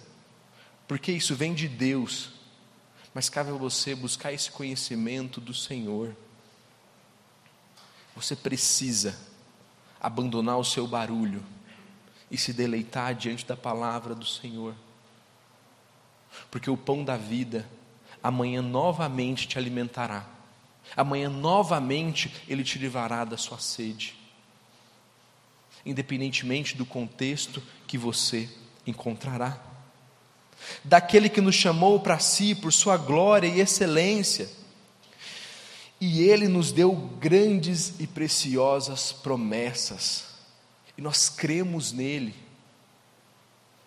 porque 0.87 1.11
isso 1.11 1.35
vem 1.35 1.53
de 1.53 1.67
Deus, 1.67 2.29
mas 3.13 3.29
cabe 3.29 3.49
a 3.49 3.53
você 3.53 3.95
buscar 3.95 4.31
esse 4.31 4.51
conhecimento 4.51 5.41
do 5.41 5.53
Senhor. 5.53 6.15
Você 8.15 8.35
precisa 8.35 9.17
abandonar 9.99 10.57
o 10.57 10.63
seu 10.63 10.87
barulho 10.87 11.43
e 12.31 12.37
se 12.37 12.53
deleitar 12.53 13.13
diante 13.13 13.45
da 13.45 13.57
palavra 13.57 14.15
do 14.15 14.25
Senhor, 14.25 14.73
porque 16.49 16.69
o 16.69 16.77
pão 16.77 17.03
da 17.03 17.17
vida 17.17 17.67
amanhã 18.23 18.61
novamente 18.61 19.47
te 19.47 19.57
alimentará, 19.57 20.25
amanhã 20.95 21.29
novamente 21.29 22.43
ele 22.47 22.63
te 22.63 22.79
livrará 22.79 23.25
da 23.25 23.37
sua 23.37 23.59
sede, 23.59 24.15
independentemente 25.85 26.75
do 26.75 26.85
contexto 26.85 27.61
que 27.85 27.97
você 27.97 28.49
encontrará. 28.87 29.59
Daquele 30.83 31.29
que 31.29 31.41
nos 31.41 31.55
chamou 31.55 31.99
para 31.99 32.17
si 32.17 32.55
por 32.55 32.71
sua 32.71 32.97
glória 32.97 33.47
e 33.47 33.59
excelência, 33.59 34.49
e 36.05 36.21
ele 36.21 36.47
nos 36.47 36.71
deu 36.71 36.93
grandes 37.19 37.99
e 37.99 38.05
preciosas 38.05 39.11
promessas, 39.11 40.25
e 40.95 41.01
nós 41.01 41.29
cremos 41.29 41.91
nele. 41.91 42.35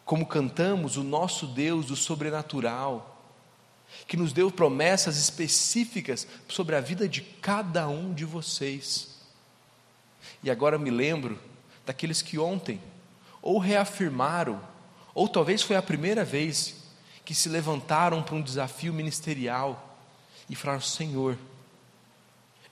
Como 0.05 0.27
cantamos, 0.27 0.97
o 0.97 1.05
nosso 1.05 1.47
Deus 1.47 1.87
do 1.87 1.95
sobrenatural, 1.95 3.23
que 4.09 4.17
nos 4.17 4.33
deu 4.33 4.51
promessas 4.51 5.17
específicas 5.17 6.27
sobre 6.49 6.75
a 6.75 6.81
vida 6.81 7.09
de 7.09 7.21
cada 7.21 7.89
um 7.89 8.13
de 8.13 8.25
vocês. 8.25 9.21
E 10.43 10.51
agora 10.51 10.77
me 10.77 10.91
lembro 10.91 11.39
daqueles 11.87 12.21
que 12.21 12.37
ontem 12.37 12.81
ou 13.41 13.59
reafirmaram, 13.59 14.61
ou 15.15 15.29
talvez 15.29 15.63
foi 15.63 15.77
a 15.77 15.83
primeira 15.83 16.25
vez 16.25 16.83
que 17.25 17.35
se 17.35 17.49
levantaram 17.49 18.25
para 18.25 18.35
um 18.35 18.43
desafio 18.43 18.93
ministerial 18.93 19.97
e 20.51 20.57
falaram: 20.57 20.81
Senhor, 20.81 21.39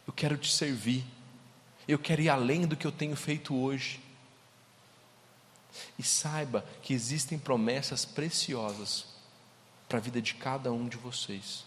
eu 0.06 0.12
quero 0.12 0.36
te 0.36 0.52
servir, 0.52 1.04
eu 1.88 1.98
quero 1.98 2.22
ir 2.22 2.28
além 2.28 2.66
do 2.66 2.76
que 2.76 2.86
eu 2.86 2.92
tenho 2.92 3.16
feito 3.16 3.54
hoje. 3.54 4.00
E 5.98 6.02
saiba 6.02 6.64
que 6.82 6.94
existem 6.94 7.38
promessas 7.38 8.04
preciosas 8.04 9.06
para 9.88 9.98
a 9.98 10.00
vida 10.00 10.20
de 10.20 10.34
cada 10.34 10.72
um 10.72 10.88
de 10.88 10.96
vocês. 10.96 11.64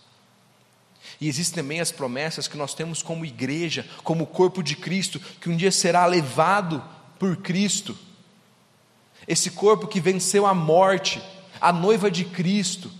E 1.19 1.27
existem 1.27 1.63
também 1.63 1.79
as 1.79 1.91
promessas 1.91 2.47
que 2.47 2.57
nós 2.57 2.73
temos 2.73 3.01
como 3.01 3.25
igreja, 3.25 3.87
como 4.03 4.25
corpo 4.25 4.61
de 4.61 4.75
Cristo, 4.75 5.19
que 5.19 5.49
um 5.49 5.55
dia 5.55 5.71
será 5.71 6.05
levado 6.05 6.83
por 7.17 7.37
Cristo. 7.37 7.97
Esse 9.27 9.51
corpo 9.51 9.87
que 9.87 10.01
venceu 10.01 10.45
a 10.45 10.53
morte, 10.53 11.21
a 11.61 11.71
noiva 11.71 12.09
de 12.09 12.25
Cristo, 12.25 12.91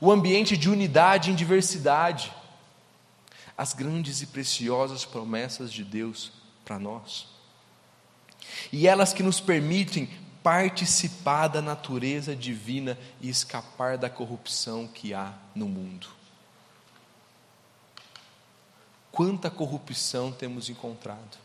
o 0.00 0.10
ambiente 0.10 0.56
de 0.56 0.70
unidade 0.70 1.30
em 1.30 1.34
diversidade, 1.34 2.32
as 3.60 3.74
grandes 3.74 4.22
e 4.22 4.26
preciosas 4.26 5.04
promessas 5.04 5.70
de 5.70 5.84
Deus 5.84 6.32
para 6.64 6.78
nós. 6.78 7.26
E 8.72 8.88
elas 8.88 9.12
que 9.12 9.22
nos 9.22 9.38
permitem 9.38 10.08
participar 10.42 11.46
da 11.48 11.60
natureza 11.60 12.34
divina 12.34 12.96
e 13.20 13.28
escapar 13.28 13.98
da 13.98 14.08
corrupção 14.08 14.88
que 14.88 15.12
há 15.12 15.34
no 15.54 15.68
mundo. 15.68 16.08
Quanta 19.12 19.50
corrupção 19.50 20.32
temos 20.32 20.70
encontrado, 20.70 21.36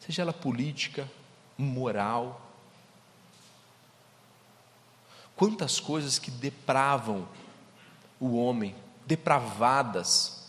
seja 0.00 0.20
ela 0.20 0.34
política, 0.34 1.10
moral, 1.56 2.46
quantas 5.34 5.80
coisas 5.80 6.18
que 6.18 6.30
depravam 6.30 7.26
o 8.20 8.36
homem, 8.36 8.76
depravadas, 9.06 10.41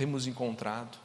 temos 0.00 0.26
encontrado. 0.26 0.98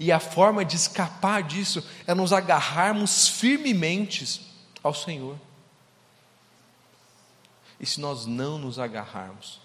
E 0.00 0.10
a 0.10 0.18
forma 0.18 0.64
de 0.64 0.74
escapar 0.74 1.44
disso 1.44 1.80
é 2.08 2.12
nos 2.12 2.32
agarrarmos 2.32 3.28
firmemente 3.28 4.44
ao 4.82 4.92
Senhor. 4.92 5.38
E 7.78 7.86
se 7.86 8.00
nós 8.00 8.26
não 8.26 8.58
nos 8.58 8.80
agarrarmos, 8.80 9.60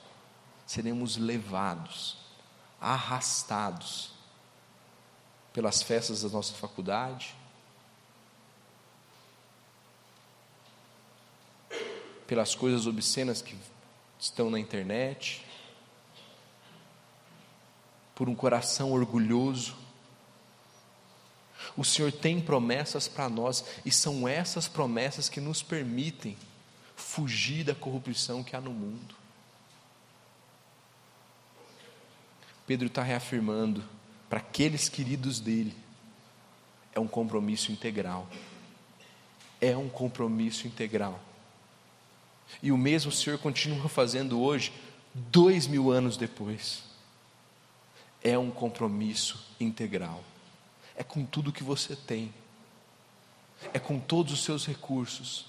seremos 0.67 1.17
levados, 1.17 2.17
arrastados 2.79 4.11
pelas 5.51 5.81
festas 5.81 6.21
da 6.21 6.29
nossa 6.29 6.53
faculdade, 6.53 7.33
pelas 12.27 12.53
coisas 12.53 12.85
obscenas 12.85 13.41
que 13.41 13.57
estão 14.19 14.51
na 14.51 14.59
internet, 14.59 15.48
por 18.19 18.29
um 18.29 18.35
coração 18.35 18.91
orgulhoso 18.91 19.75
o 21.79 21.83
Senhor 21.85 22.11
tem 22.11 22.41
promessas 22.41 23.07
para 23.07 23.29
nós 23.29 23.63
e 23.85 23.91
são 23.91 24.27
essas 24.27 24.67
promessas 24.67 25.29
que 25.29 25.39
nos 25.39 25.63
permitem 25.63 26.35
fugir 26.93 27.63
da 27.63 27.73
corrupção 27.73 28.43
que 28.43 28.53
há 28.53 28.59
no 28.59 28.71
mundo. 28.71 29.15
Pedro 32.67 32.87
está 32.87 33.01
reafirmando 33.01 33.81
para 34.29 34.39
aqueles 34.39 34.89
queridos 34.89 35.39
dele, 35.39 35.73
é 36.93 36.99
um 36.99 37.07
compromisso 37.07 37.71
integral. 37.71 38.27
É 39.61 39.77
um 39.77 39.87
compromisso 39.87 40.67
integral. 40.67 41.19
E 42.61 42.73
o 42.73 42.77
mesmo 42.77 43.09
o 43.09 43.15
Senhor 43.15 43.39
continua 43.39 43.87
fazendo 43.87 44.41
hoje, 44.41 44.73
dois 45.13 45.65
mil 45.65 45.91
anos 45.91 46.17
depois. 46.17 46.88
É 48.23 48.37
um 48.37 48.51
compromisso 48.51 49.45
integral 49.59 50.23
é 50.99 51.03
com 51.03 51.25
tudo 51.25 51.53
que 51.53 51.63
você 51.63 51.95
tem, 51.95 52.33
é 53.73 53.79
com 53.79 53.97
todos 53.97 54.33
os 54.33 54.43
seus 54.43 54.67
recursos, 54.67 55.45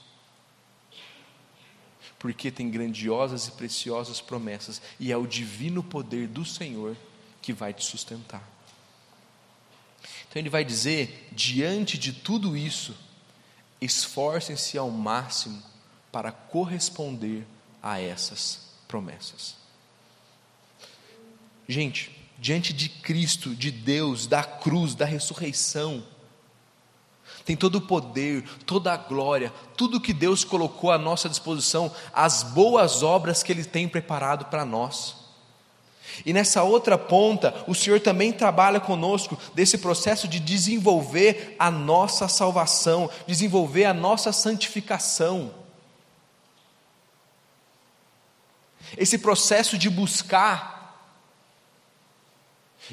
porque 2.21 2.53
tem 2.53 2.71
grandiosas 2.71 3.49
e 3.49 3.50
preciosas 3.50 4.21
promessas, 4.21 4.81
e 5.00 5.11
é 5.11 5.17
o 5.17 5.27
divino 5.27 5.83
poder 5.83 6.29
do 6.29 6.45
Senhor 6.45 6.97
que 7.43 7.53
vai 7.53 7.75
te 7.75 7.85
sustentar. 7.85 8.49
Então 10.29 10.41
ele 10.41 10.49
vai 10.49 10.65
dizer: 10.65 11.29
diante 11.33 11.99
de 11.99 12.12
tudo 12.12 12.57
isso, 12.57 12.97
esforcem-se 13.81 14.79
ao 14.79 14.89
máximo 14.89 15.61
para 16.12 16.31
corresponder 16.31 17.45
a 17.83 18.00
essas 18.00 18.69
promessas. 18.87 19.57
Gente, 21.69 22.20
diante 22.40 22.73
de 22.73 22.88
Cristo, 22.88 23.54
de 23.54 23.70
Deus, 23.70 24.26
da 24.26 24.42
cruz, 24.42 24.94
da 24.94 25.04
ressurreição. 25.04 26.02
Tem 27.44 27.54
todo 27.54 27.76
o 27.76 27.80
poder, 27.82 28.42
toda 28.64 28.92
a 28.92 28.97
glória, 28.97 29.52
tudo 29.76 30.00
que 30.00 30.14
Deus 30.14 30.42
colocou 30.42 30.90
à 30.90 30.99
nossa 30.99 31.28
disposição, 31.28 31.92
as 32.12 32.42
boas 32.42 33.02
obras 33.02 33.42
que 33.42 33.52
Ele 33.52 33.64
tem 33.64 33.87
preparado 33.87 34.47
para 34.47 34.64
nós. 34.64 35.16
E 36.25 36.32
nessa 36.32 36.62
outra 36.62 36.99
ponta, 36.99 37.54
o 37.68 37.75
Senhor 37.75 38.00
também 38.00 38.32
trabalha 38.32 38.80
conosco 38.80 39.38
desse 39.54 39.78
processo 39.78 40.26
de 40.26 40.40
desenvolver 40.40 41.54
a 41.59 41.70
nossa 41.70 42.26
salvação, 42.26 43.11
desenvolver 43.26 43.85
a 43.85 43.94
nossa 43.94 44.32
santificação. 44.32 45.52
Esse 48.97 49.18
processo 49.18 49.78
de 49.78 49.88
buscar 49.88 50.80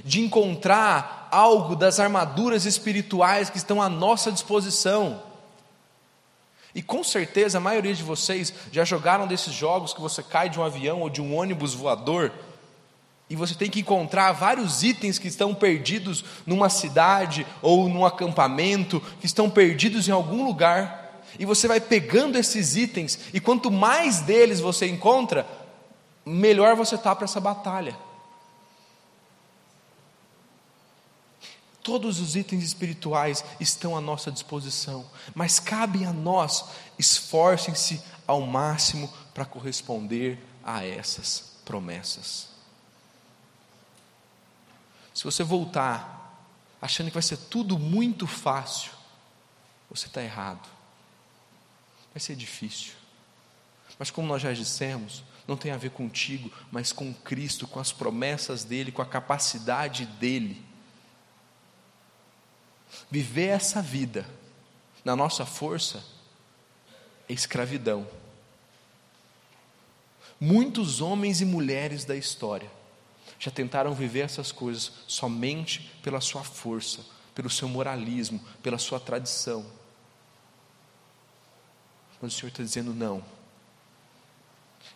de 0.04 0.22
encontrar 0.22 1.28
algo 1.32 1.76
das 1.76 2.00
armaduras 2.00 2.66
espirituais 2.66 3.50
que 3.50 3.58
estão 3.58 3.82
à 3.82 3.90
nossa 3.90 4.32
disposição. 4.32 5.22
E 6.76 6.82
com 6.82 7.04
certeza 7.04 7.58
a 7.58 7.62
maioria 7.62 7.94
de 7.94 8.04
vocês 8.04 8.54
já 8.72 8.86
jogaram 8.86 9.26
desses 9.26 9.54
jogos 9.54 9.94
que 9.94 10.02
você 10.02 10.22
cai 10.22 10.50
de 10.50 10.60
um 10.60 10.64
avião 10.64 11.02
ou 11.02 11.10
de 11.10 11.22
um 11.22 11.36
ônibus 11.36 11.74
voador 11.74 12.32
E 13.30 13.36
você 13.36 13.56
tem 13.56 13.70
que 13.70 13.82
encontrar 13.82 14.32
vários 14.32 14.84
itens 14.84 15.20
que 15.20 15.28
estão 15.28 15.54
perdidos 15.54 16.24
numa 16.46 16.70
cidade 16.70 17.46
ou 17.62 17.90
num 17.90 18.06
acampamento, 18.06 19.02
que 19.20 19.26
estão 19.26 19.50
perdidos 19.50 20.08
em 20.08 20.12
algum 20.12 20.46
lugar. 20.46 21.22
E 21.38 21.46
você 21.46 21.68
vai 21.68 21.82
pegando 21.82 22.38
esses 22.38 22.76
itens, 22.78 23.20
e 23.34 23.40
quanto 23.40 23.70
mais 23.70 24.22
deles 24.22 24.62
você 24.62 24.88
encontra, 24.88 25.46
melhor 26.26 26.76
você 26.76 26.96
está 26.96 27.14
para 27.14 27.26
essa 27.26 27.42
batalha. 27.42 27.98
Todos 31.88 32.20
os 32.20 32.36
itens 32.36 32.66
espirituais 32.66 33.46
estão 33.62 33.96
à 33.96 34.02
nossa 34.02 34.30
disposição, 34.30 35.10
mas 35.34 35.58
cabe 35.58 36.04
a 36.04 36.12
nós, 36.12 36.66
esforcem-se 37.00 38.02
ao 38.28 38.42
máximo 38.42 39.10
para 39.34 39.46
corresponder 39.46 40.38
a 40.66 40.84
essas 40.84 41.54
promessas. 41.64 42.50
Se 45.14 45.24
você 45.24 45.46
voltar 45.46 46.46
achando 46.82 47.08
que 47.08 47.14
vai 47.14 47.24
ser 47.24 47.38
tudo 47.38 47.80
muito 47.80 48.28
fácil, 48.28 48.92
você 49.90 50.08
está 50.08 50.22
errado. 50.22 50.68
Vai 52.14 52.20
ser 52.20 52.36
difícil. 52.36 52.96
Mas 53.98 54.12
como 54.12 54.28
nós 54.28 54.42
já 54.42 54.52
dissemos, 54.52 55.24
não 55.48 55.56
tem 55.56 55.72
a 55.72 55.78
ver 55.78 55.92
contigo, 55.92 56.52
mas 56.70 56.92
com 56.92 57.14
Cristo, 57.14 57.66
com 57.66 57.80
as 57.80 57.94
promessas 57.94 58.66
dele, 58.66 58.92
com 58.92 59.02
a 59.02 59.06
capacidade 59.06 60.06
dele 60.06 60.67
Viver 63.10 63.48
essa 63.48 63.82
vida 63.82 64.28
na 65.04 65.16
nossa 65.16 65.46
força 65.46 66.04
é 67.28 67.34
escravidão. 67.34 68.08
Muitos 70.40 71.02
homens 71.02 71.42
e 71.42 71.46
mulheres 71.46 72.06
da 72.06 72.16
história 72.16 72.72
já 73.40 73.52
tentaram 73.52 73.94
viver 73.94 74.22
essas 74.22 74.52
coisas 74.52 74.92
somente 75.08 75.92
pela 76.02 76.22
sua 76.22 76.44
força, 76.44 77.04
pelo 77.34 77.50
seu 77.50 77.68
moralismo, 77.68 78.44
pela 78.62 78.78
sua 78.78 79.00
tradição. 79.00 79.66
Mas 82.22 82.34
o 82.34 82.38
Senhor 82.38 82.50
está 82.50 82.64
dizendo: 82.64 82.94
não, 82.94 83.24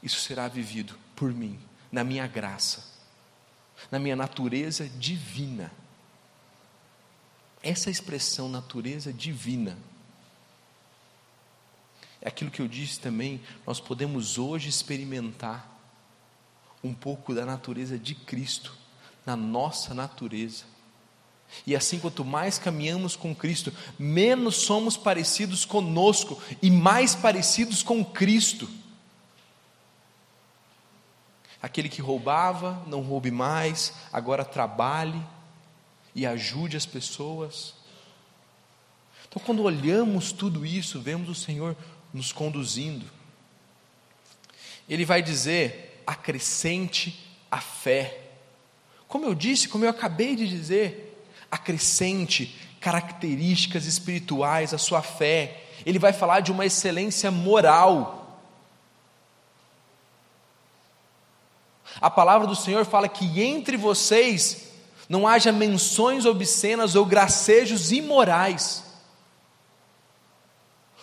isso 0.02 0.20
será 0.20 0.48
vivido 0.48 0.98
por 1.16 1.32
mim, 1.32 1.60
na 1.92 2.04
minha 2.04 2.26
graça, 2.28 2.84
na 3.92 4.00
minha 4.00 4.16
natureza 4.16 4.88
divina. 4.88 5.72
Essa 7.64 7.90
expressão 7.90 8.50
natureza 8.50 9.14
divina 9.14 9.78
é 12.22 12.28
aquilo 12.28 12.52
que 12.52 12.62
eu 12.62 12.68
disse 12.68 13.00
também, 13.00 13.42
nós 13.66 13.80
podemos 13.80 14.38
hoje 14.38 14.70
experimentar 14.70 15.68
um 16.84 16.94
pouco 16.94 17.34
da 17.34 17.46
natureza 17.46 17.98
de 17.98 18.14
Cristo 18.14 18.78
na 19.26 19.36
nossa 19.36 19.94
natureza. 19.94 20.66
E 21.66 21.76
assim, 21.76 22.00
quanto 22.00 22.24
mais 22.24 22.58
caminhamos 22.60 23.16
com 23.16 23.36
Cristo, 23.36 23.74
menos 23.98 24.56
somos 24.58 24.96
parecidos 24.96 25.66
conosco 25.66 26.42
e 26.62 26.70
mais 26.70 27.16
parecidos 27.16 27.82
com 27.84 28.06
Cristo. 28.06 28.70
Aquele 31.62 31.90
que 31.90 32.02
roubava, 32.02 32.84
não 32.88 33.02
roube 33.02 33.32
mais, 33.32 33.94
agora 34.14 34.46
trabalhe 34.46 35.22
e 36.14 36.26
ajude 36.26 36.78
as 36.78 36.86
pessoas. 36.86 37.74
Então, 39.28 39.42
quando 39.46 39.64
olhamos 39.64 40.32
tudo 40.32 40.66
isso, 40.66 41.00
vemos 41.00 41.30
o 41.30 41.36
Senhor 41.36 41.76
nos 42.14 42.32
conduzindo. 42.32 43.06
Ele 44.90 45.06
vai 45.06 45.22
dizer: 45.22 46.04
acrescente 46.06 47.28
a 47.50 47.62
fé. 47.62 48.20
Como 49.08 49.26
eu 49.26 49.34
disse, 49.34 49.70
como 49.70 49.86
eu 49.86 49.90
acabei 49.90 50.36
de 50.36 50.48
dizer, 50.48 51.26
acrescente 51.50 52.56
características 52.80 53.86
espirituais 53.86 54.74
à 54.74 54.78
sua 54.78 55.02
fé. 55.02 55.64
Ele 55.86 56.00
vai 56.00 56.12
falar 56.12 56.40
de 56.40 56.52
uma 56.52 56.66
excelência 56.66 57.30
moral. 57.30 58.42
A 62.00 62.10
palavra 62.10 62.48
do 62.48 62.56
Senhor 62.56 62.86
fala 62.86 63.08
que 63.08 63.42
entre 63.42 63.78
vocês 63.78 64.71
não 65.12 65.28
haja 65.28 65.52
menções 65.52 66.26
obscenas 66.26 66.96
ou 66.96 67.06
gracejos 67.06 67.92
imorais. 67.92 68.82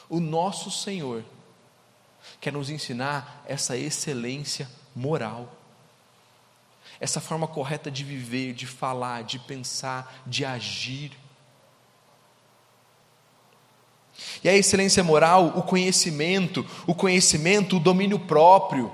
O 0.09 0.19
nosso 0.19 0.71
Senhor 0.71 1.23
quer 2.41 2.51
nos 2.51 2.71
ensinar 2.71 3.45
essa 3.47 3.77
excelência 3.77 4.67
moral, 4.97 5.53
essa 6.99 7.21
forma 7.21 7.47
correta 7.47 7.91
de 7.91 8.03
viver, 8.03 8.55
de 8.55 8.67
falar, 8.67 9.25
de 9.25 9.39
pensar, 9.41 10.23
de 10.27 10.43
agir. 10.43 11.13
E 14.43 14.49
a 14.49 14.55
excelência 14.55 15.05
moral, 15.05 15.49
o 15.49 15.63
conhecimento, 15.63 16.67
o 16.87 16.95
conhecimento, 16.95 17.77
o 17.77 17.81
domínio 17.81 18.19
próprio, 18.19 18.91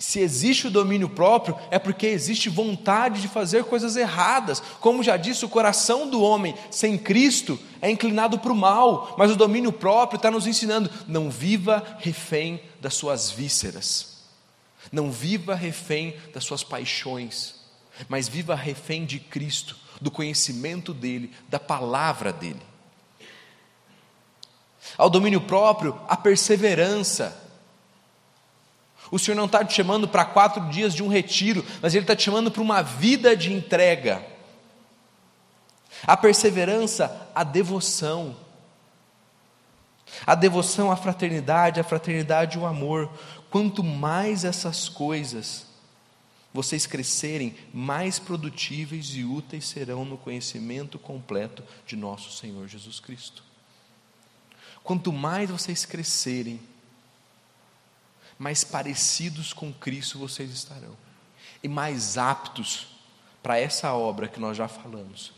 se 0.00 0.18
existe 0.18 0.66
o 0.66 0.70
domínio 0.70 1.10
próprio, 1.10 1.54
é 1.70 1.78
porque 1.78 2.06
existe 2.06 2.48
vontade 2.48 3.20
de 3.20 3.28
fazer 3.28 3.64
coisas 3.64 3.96
erradas. 3.96 4.62
Como 4.80 5.02
já 5.02 5.18
disse, 5.18 5.44
o 5.44 5.48
coração 5.48 6.08
do 6.08 6.22
homem 6.22 6.54
sem 6.70 6.96
Cristo 6.96 7.60
é 7.82 7.90
inclinado 7.90 8.38
para 8.38 8.50
o 8.50 8.56
mal, 8.56 9.14
mas 9.18 9.30
o 9.30 9.36
domínio 9.36 9.70
próprio 9.70 10.16
está 10.16 10.30
nos 10.30 10.46
ensinando: 10.46 10.90
não 11.06 11.30
viva 11.30 11.98
refém 11.98 12.62
das 12.80 12.94
suas 12.94 13.30
vísceras, 13.30 14.22
não 14.90 15.12
viva 15.12 15.54
refém 15.54 16.16
das 16.32 16.44
suas 16.44 16.64
paixões, 16.64 17.56
mas 18.08 18.26
viva 18.26 18.54
refém 18.54 19.04
de 19.04 19.20
Cristo, 19.20 19.76
do 20.00 20.10
conhecimento 20.10 20.94
dEle, 20.94 21.30
da 21.46 21.60
palavra 21.60 22.32
dEle. 22.32 22.62
Ao 24.96 25.10
domínio 25.10 25.42
próprio, 25.42 26.00
a 26.08 26.16
perseverança 26.16 27.49
o 29.10 29.18
Senhor 29.18 29.36
não 29.36 29.46
está 29.46 29.64
te 29.64 29.74
chamando 29.74 30.06
para 30.06 30.24
quatro 30.24 30.68
dias 30.68 30.94
de 30.94 31.02
um 31.02 31.08
retiro, 31.08 31.64
mas 31.82 31.94
Ele 31.94 32.04
está 32.04 32.14
te 32.14 32.22
chamando 32.22 32.50
para 32.50 32.62
uma 32.62 32.82
vida 32.82 33.36
de 33.36 33.52
entrega. 33.52 34.24
A 36.06 36.16
perseverança, 36.16 37.28
a 37.34 37.42
devoção. 37.42 38.36
A 40.26 40.34
devoção 40.34 40.90
à 40.90 40.96
fraternidade, 40.96 41.80
a 41.80 41.84
fraternidade 41.84 42.56
e 42.56 42.60
o 42.60 42.66
amor. 42.66 43.10
Quanto 43.50 43.82
mais 43.82 44.44
essas 44.44 44.88
coisas 44.88 45.66
vocês 46.52 46.84
crescerem, 46.84 47.54
mais 47.72 48.18
produtíveis 48.18 49.10
e 49.14 49.24
úteis 49.24 49.68
serão 49.68 50.04
no 50.04 50.18
conhecimento 50.18 50.98
completo 50.98 51.62
de 51.86 51.94
nosso 51.94 52.36
Senhor 52.36 52.66
Jesus 52.66 52.98
Cristo. 52.98 53.44
Quanto 54.82 55.12
mais 55.12 55.48
vocês 55.48 55.84
crescerem, 55.84 56.60
mais 58.40 58.64
parecidos 58.64 59.52
com 59.52 59.70
Cristo 59.70 60.18
vocês 60.18 60.50
estarão, 60.50 60.96
e 61.62 61.68
mais 61.68 62.16
aptos 62.16 62.86
para 63.42 63.58
essa 63.58 63.92
obra 63.92 64.28
que 64.28 64.40
nós 64.40 64.56
já 64.56 64.66
falamos, 64.66 65.30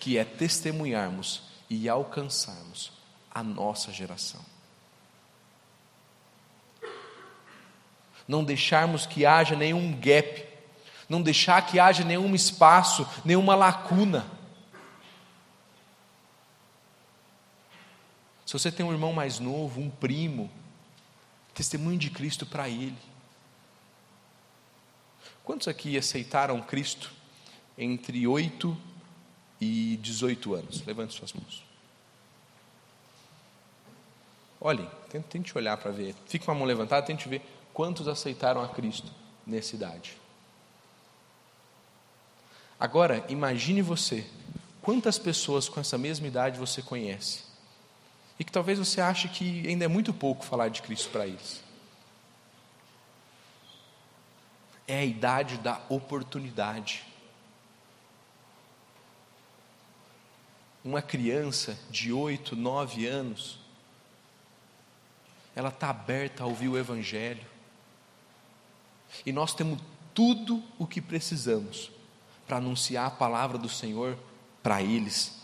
que 0.00 0.16
é 0.16 0.24
testemunharmos 0.24 1.42
e 1.68 1.86
alcançarmos 1.86 2.92
a 3.30 3.42
nossa 3.42 3.92
geração. 3.92 4.40
Não 8.26 8.42
deixarmos 8.42 9.04
que 9.04 9.26
haja 9.26 9.54
nenhum 9.54 9.94
gap, 10.00 10.48
não 11.10 11.20
deixar 11.20 11.60
que 11.66 11.78
haja 11.78 12.04
nenhum 12.04 12.34
espaço, 12.34 13.06
nenhuma 13.22 13.54
lacuna. 13.54 14.26
Se 18.46 18.54
você 18.54 18.72
tem 18.72 18.86
um 18.86 18.92
irmão 18.92 19.12
mais 19.12 19.38
novo, 19.38 19.78
um 19.78 19.90
primo, 19.90 20.50
testemunho 21.56 21.98
de 21.98 22.10
Cristo 22.10 22.44
para 22.44 22.68
ele. 22.68 22.96
Quantos 25.42 25.66
aqui 25.66 25.96
aceitaram 25.96 26.60
Cristo 26.60 27.10
entre 27.78 28.26
8 28.26 28.76
e 29.58 29.96
18 30.02 30.54
anos? 30.54 30.84
Levante 30.84 31.14
suas 31.14 31.32
mãos. 31.32 31.64
Olhem, 34.60 34.88
tente 35.30 35.56
olhar 35.56 35.78
para 35.78 35.90
ver. 35.90 36.14
Fique 36.26 36.44
com 36.44 36.52
a 36.52 36.54
mão 36.54 36.66
levantada, 36.66 37.06
tente 37.06 37.26
ver 37.26 37.40
quantos 37.72 38.06
aceitaram 38.06 38.62
a 38.62 38.68
Cristo 38.68 39.10
nessa 39.46 39.74
idade. 39.74 40.18
Agora, 42.78 43.24
imagine 43.30 43.80
você, 43.80 44.26
quantas 44.82 45.18
pessoas 45.18 45.70
com 45.70 45.80
essa 45.80 45.96
mesma 45.96 46.26
idade 46.26 46.58
você 46.58 46.82
conhece? 46.82 47.45
E 48.38 48.44
que 48.44 48.52
talvez 48.52 48.78
você 48.78 49.00
ache 49.00 49.28
que 49.28 49.66
ainda 49.66 49.84
é 49.84 49.88
muito 49.88 50.12
pouco 50.12 50.44
falar 50.44 50.68
de 50.68 50.82
Cristo 50.82 51.10
para 51.10 51.26
eles. 51.26 51.62
É 54.86 54.98
a 54.98 55.04
idade 55.04 55.56
da 55.58 55.80
oportunidade. 55.88 57.04
Uma 60.84 61.02
criança 61.02 61.76
de 61.90 62.12
oito, 62.12 62.54
nove 62.54 63.06
anos, 63.06 63.58
ela 65.56 65.70
está 65.70 65.90
aberta 65.90 66.44
a 66.44 66.46
ouvir 66.46 66.68
o 66.68 66.78
Evangelho. 66.78 67.44
E 69.24 69.32
nós 69.32 69.54
temos 69.54 69.80
tudo 70.14 70.62
o 70.78 70.86
que 70.86 71.00
precisamos 71.00 71.90
para 72.46 72.58
anunciar 72.58 73.06
a 73.06 73.10
palavra 73.10 73.58
do 73.58 73.68
Senhor 73.68 74.16
para 74.62 74.82
eles, 74.82 75.35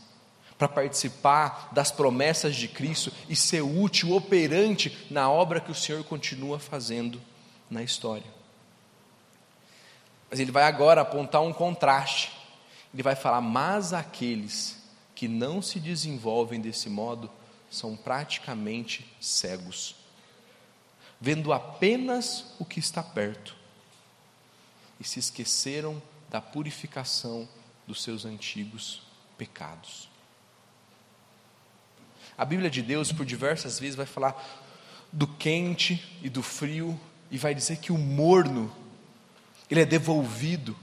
para 0.62 0.68
participar 0.68 1.70
das 1.72 1.90
promessas 1.90 2.54
de 2.54 2.68
Cristo 2.68 3.12
e 3.28 3.34
ser 3.34 3.62
útil, 3.62 4.12
operante 4.12 4.96
na 5.10 5.28
obra 5.28 5.60
que 5.60 5.72
o 5.72 5.74
Senhor 5.74 6.04
continua 6.04 6.56
fazendo 6.60 7.20
na 7.68 7.82
história. 7.82 8.30
Mas 10.30 10.38
ele 10.38 10.52
vai 10.52 10.62
agora 10.62 11.00
apontar 11.00 11.42
um 11.42 11.52
contraste. 11.52 12.30
Ele 12.94 13.02
vai 13.02 13.16
falar: 13.16 13.40
Mas 13.40 13.92
aqueles 13.92 14.80
que 15.16 15.26
não 15.26 15.60
se 15.60 15.80
desenvolvem 15.80 16.60
desse 16.60 16.88
modo 16.88 17.28
são 17.68 17.96
praticamente 17.96 19.04
cegos, 19.20 19.96
vendo 21.20 21.52
apenas 21.52 22.54
o 22.60 22.64
que 22.64 22.78
está 22.78 23.02
perto 23.02 23.56
e 25.00 25.04
se 25.04 25.18
esqueceram 25.18 26.00
da 26.30 26.40
purificação 26.40 27.48
dos 27.84 28.00
seus 28.00 28.24
antigos 28.24 29.02
pecados. 29.36 30.11
A 32.36 32.44
Bíblia 32.44 32.70
de 32.70 32.82
Deus, 32.82 33.12
por 33.12 33.26
diversas 33.26 33.78
vezes, 33.78 33.94
vai 33.94 34.06
falar 34.06 34.42
do 35.10 35.26
quente 35.26 36.02
e 36.22 36.28
do 36.28 36.42
frio, 36.42 36.98
e 37.30 37.38
vai 37.38 37.54
dizer 37.54 37.78
que 37.78 37.92
o 37.92 37.98
morno, 37.98 38.70
ele 39.70 39.80
é 39.80 39.84
devolvido. 39.84 40.76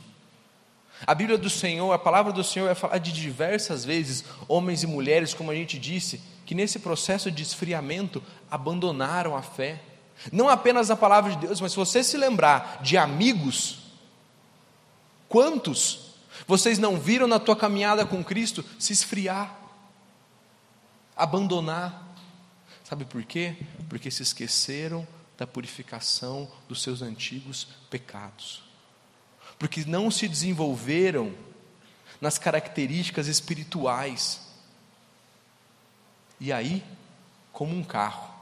A 1.06 1.14
Bíblia 1.14 1.38
do 1.38 1.50
Senhor, 1.50 1.92
a 1.92 2.00
palavra 2.00 2.32
do 2.32 2.44
Senhor 2.44 2.66
vai 2.66 2.76
falar 2.76 2.98
de 2.98 3.12
diversas 3.12 3.86
vezes, 3.86 4.24
homens 4.48 4.84
e 4.84 4.88
mulheres, 4.88 5.34
como 5.34 5.52
a 5.52 5.56
gente 5.56 5.78
disse, 5.78 6.22
que 6.46 6.56
nesse 6.56 6.80
processo 6.80 7.32
de 7.32 7.44
esfriamento 7.44 8.24
abandonaram 8.50 9.36
a 9.36 9.42
fé. 9.42 9.82
Não 10.32 10.50
apenas 10.50 10.92
a 10.92 10.96
palavra 10.96 11.32
de 11.32 11.48
Deus, 11.48 11.62
mas 11.62 11.72
se 11.72 11.78
você 11.78 12.04
se 12.04 12.18
lembrar 12.18 12.80
de 12.82 12.98
amigos 12.98 13.80
Quantos 15.30 16.10
vocês 16.48 16.80
não 16.80 17.00
viram 17.00 17.28
na 17.28 17.38
tua 17.38 17.56
caminhada 17.56 18.04
com 18.06 18.24
Cristo 18.24 18.66
se 18.80 18.92
esfriar, 18.92 19.59
abandonar? 21.20 22.16
Sabe 22.84 23.04
por 23.04 23.22
quê? 23.24 23.58
Porque 23.90 24.10
se 24.10 24.24
esqueceram 24.24 25.06
da 25.38 25.46
purificação 25.46 26.50
dos 26.68 26.82
seus 26.82 27.02
antigos 27.02 27.68
pecados. 27.90 28.64
Porque 29.60 29.84
não 29.86 30.10
se 30.10 30.28
desenvolveram 30.28 31.36
nas 32.22 32.38
características 32.38 33.28
espirituais. 33.28 34.42
E 36.40 36.52
aí, 36.54 36.84
como 37.52 37.76
um 37.76 37.84
carro, 37.84 38.34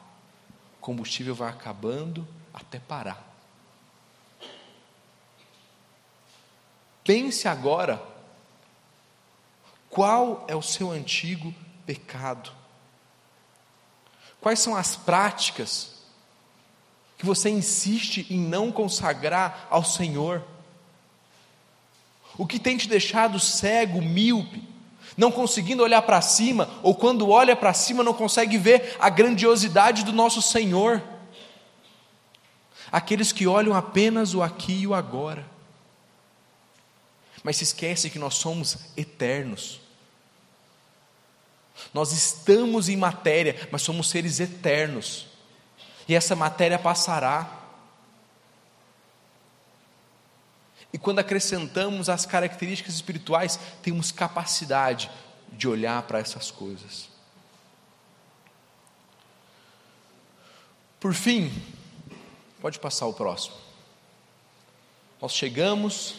o 0.77 0.79
combustível 0.79 1.33
vai 1.33 1.49
acabando 1.49 2.27
até 2.53 2.79
parar. 2.79 3.25
Pense 7.03 7.47
agora, 7.47 8.03
qual 9.89 10.45
é 10.47 10.55
o 10.55 10.61
seu 10.61 10.91
antigo 10.91 11.53
pecado? 11.85 12.51
Quais 14.41 14.59
são 14.59 14.75
as 14.75 14.95
práticas 14.95 15.91
que 17.17 17.25
você 17.25 17.49
insiste 17.49 18.27
em 18.29 18.39
não 18.39 18.71
consagrar 18.71 19.67
ao 19.69 19.83
Senhor? 19.83 20.43
O 22.37 22.45
que 22.45 22.59
tem 22.59 22.77
te 22.77 22.87
deixado 22.87 23.39
cego, 23.39 24.01
míope, 24.01 24.63
não 25.15 25.31
conseguindo 25.31 25.81
olhar 25.81 26.01
para 26.03 26.21
cima, 26.21 26.69
ou 26.83 26.93
quando 26.93 27.29
olha 27.29 27.55
para 27.55 27.73
cima 27.73 28.03
não 28.03 28.13
consegue 28.13 28.57
ver 28.57 28.95
a 28.99 29.09
grandiosidade 29.09 30.03
do 30.03 30.13
nosso 30.13 30.41
Senhor? 30.41 31.01
Aqueles 32.91 33.31
que 33.31 33.47
olham 33.47 33.73
apenas 33.73 34.33
o 34.33 34.41
aqui 34.41 34.81
e 34.81 34.87
o 34.87 34.93
agora 34.93 35.57
mas 37.47 37.55
se 37.55 37.63
esquece 37.63 38.09
que 38.09 38.19
nós 38.19 38.35
somos 38.35 38.77
eternos. 38.97 39.79
Nós 41.93 42.11
estamos 42.11 42.89
em 42.89 42.97
matéria, 42.97 43.67
mas 43.71 43.81
somos 43.81 44.09
seres 44.09 44.39
eternos. 44.39 45.27
E 46.07 46.15
essa 46.15 46.35
matéria 46.35 46.79
passará. 46.79 47.63
E 50.91 50.97
quando 50.97 51.19
acrescentamos 51.19 52.09
as 52.09 52.25
características 52.25 52.95
espirituais, 52.95 53.59
temos 53.81 54.11
capacidade 54.11 55.09
de 55.51 55.67
olhar 55.67 56.01
para 56.03 56.19
essas 56.19 56.51
coisas. 56.51 57.09
Por 60.99 61.13
fim, 61.13 61.51
pode 62.59 62.79
passar 62.79 63.05
o 63.05 63.13
próximo. 63.13 63.55
Nós 65.21 65.33
chegamos 65.33 66.15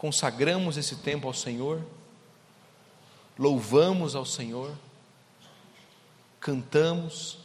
consagramos 0.00 0.78
esse 0.78 0.96
tempo 0.96 1.28
ao 1.28 1.34
Senhor, 1.34 1.84
louvamos 3.40 4.14
ao 4.14 4.26
Senhor, 4.26 4.76
cantamos 6.38 7.38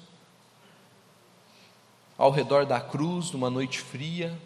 ao 2.17 2.29
redor 2.31 2.65
da 2.65 2.81
cruz, 2.81 3.31
numa 3.31 3.49
noite 3.49 3.79
fria, 3.79 4.37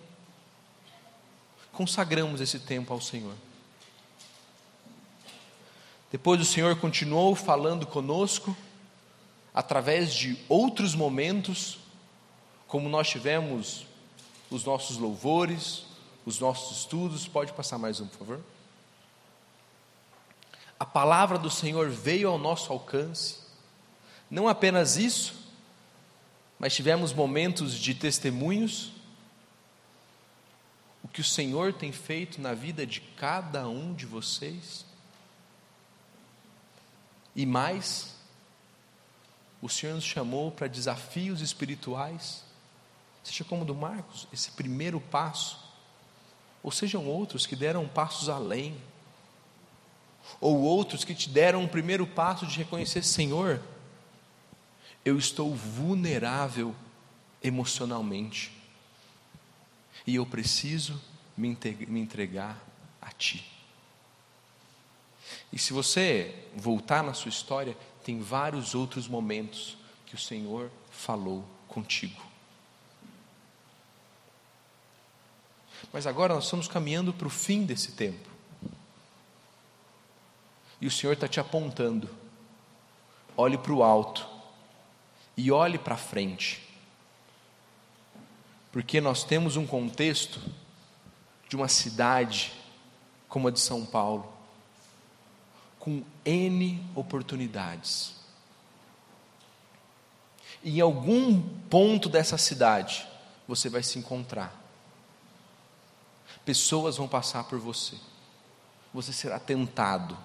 consagramos 1.71 2.39
esse 2.39 2.59
tempo 2.59 2.93
ao 2.93 3.01
Senhor. 3.01 3.33
Depois 6.11 6.39
o 6.39 6.45
Senhor 6.45 6.75
continuou 6.79 7.33
falando 7.33 7.87
conosco, 7.87 8.55
através 9.51 10.13
de 10.13 10.37
outros 10.47 10.93
momentos, 10.93 11.79
como 12.67 12.87
nós 12.87 13.09
tivemos 13.09 13.87
os 14.51 14.63
nossos 14.65 14.97
louvores, 14.97 15.83
os 16.27 16.39
nossos 16.39 16.77
estudos. 16.77 17.27
Pode 17.27 17.53
passar 17.53 17.79
mais 17.79 17.99
um, 17.99 18.05
por 18.05 18.19
favor. 18.19 18.58
A 20.79 20.85
palavra 20.85 21.37
do 21.37 21.49
Senhor 21.49 21.89
veio 21.89 22.29
ao 22.29 22.37
nosso 22.37 22.71
alcance. 22.71 23.39
Não 24.29 24.47
apenas 24.47 24.95
isso, 24.95 25.35
mas 26.57 26.73
tivemos 26.73 27.11
momentos 27.11 27.73
de 27.73 27.93
testemunhos. 27.93 28.91
O 31.03 31.07
que 31.07 31.21
o 31.21 31.23
Senhor 31.23 31.73
tem 31.73 31.91
feito 31.91 32.39
na 32.39 32.53
vida 32.53 32.85
de 32.85 33.01
cada 33.01 33.67
um 33.67 33.93
de 33.93 34.05
vocês. 34.05 34.85
E 37.35 37.45
mais, 37.45 38.15
o 39.61 39.67
Senhor 39.67 39.95
nos 39.95 40.03
chamou 40.03 40.51
para 40.51 40.67
desafios 40.67 41.41
espirituais, 41.41 42.43
seja 43.23 43.43
como 43.43 43.65
do 43.65 43.75
Marcos, 43.75 44.27
esse 44.31 44.51
primeiro 44.51 44.99
passo 44.99 45.69
ou 46.61 46.71
sejam 46.71 47.05
outros 47.05 47.45
que 47.45 47.55
deram 47.55 47.87
passos 47.87 48.29
além, 48.29 48.77
ou 50.39 50.61
outros 50.61 51.03
que 51.03 51.13
te 51.13 51.29
deram 51.29 51.61
um 51.63 51.67
primeiro 51.67 52.05
passo 52.05 52.45
de 52.45 52.57
reconhecer: 52.57 53.03
Senhor, 53.03 53.61
eu 55.03 55.17
estou 55.17 55.53
vulnerável 55.53 56.75
emocionalmente, 57.43 58.51
e 60.05 60.15
eu 60.15 60.25
preciso 60.25 61.01
me 61.37 61.57
entregar 61.99 62.61
a 63.01 63.11
Ti. 63.11 63.45
E 65.51 65.57
se 65.57 65.73
você 65.73 66.35
voltar 66.55 67.03
na 67.03 67.13
sua 67.13 67.29
história, 67.29 67.77
tem 68.03 68.19
vários 68.19 68.75
outros 68.75 69.07
momentos 69.07 69.77
que 70.05 70.15
o 70.15 70.17
Senhor 70.17 70.71
falou 70.91 71.45
contigo. 71.67 72.29
Mas 75.93 76.05
agora 76.05 76.33
nós 76.33 76.45
estamos 76.45 76.67
caminhando 76.67 77.13
para 77.13 77.27
o 77.27 77.31
fim 77.31 77.63
desse 77.63 77.93
tempo. 77.93 78.28
E 80.81 80.87
o 80.87 80.91
Senhor 80.91 81.13
está 81.13 81.27
te 81.27 81.39
apontando. 81.39 82.09
Olhe 83.35 83.57
para 83.57 83.73
o 83.73 83.83
alto 83.83 84.27
e 85.35 85.51
olhe 85.51 85.77
para 85.77 85.97
frente. 85.97 86.67
Porque 88.71 89.01
nós 89.01 89.23
temos 89.23 89.55
um 89.55 89.65
contexto 89.65 90.41
de 91.47 91.55
uma 91.55 91.67
cidade 91.67 92.53
como 93.27 93.47
a 93.47 93.51
de 93.51 93.59
São 93.59 93.85
Paulo, 93.85 94.31
com 95.79 96.03
N 96.25 96.83
oportunidades. 96.95 98.15
E 100.63 100.77
em 100.77 100.81
algum 100.81 101.41
ponto 101.69 102.09
dessa 102.09 102.37
cidade 102.37 103.07
você 103.47 103.69
vai 103.69 103.81
se 103.81 103.97
encontrar 103.97 104.59
Pessoas 106.49 106.97
vão 106.97 107.07
passar 107.07 107.43
por 107.43 107.59
você. 107.59 107.95
Você 108.91 109.13
será 109.13 109.39
tentado. 109.39 110.17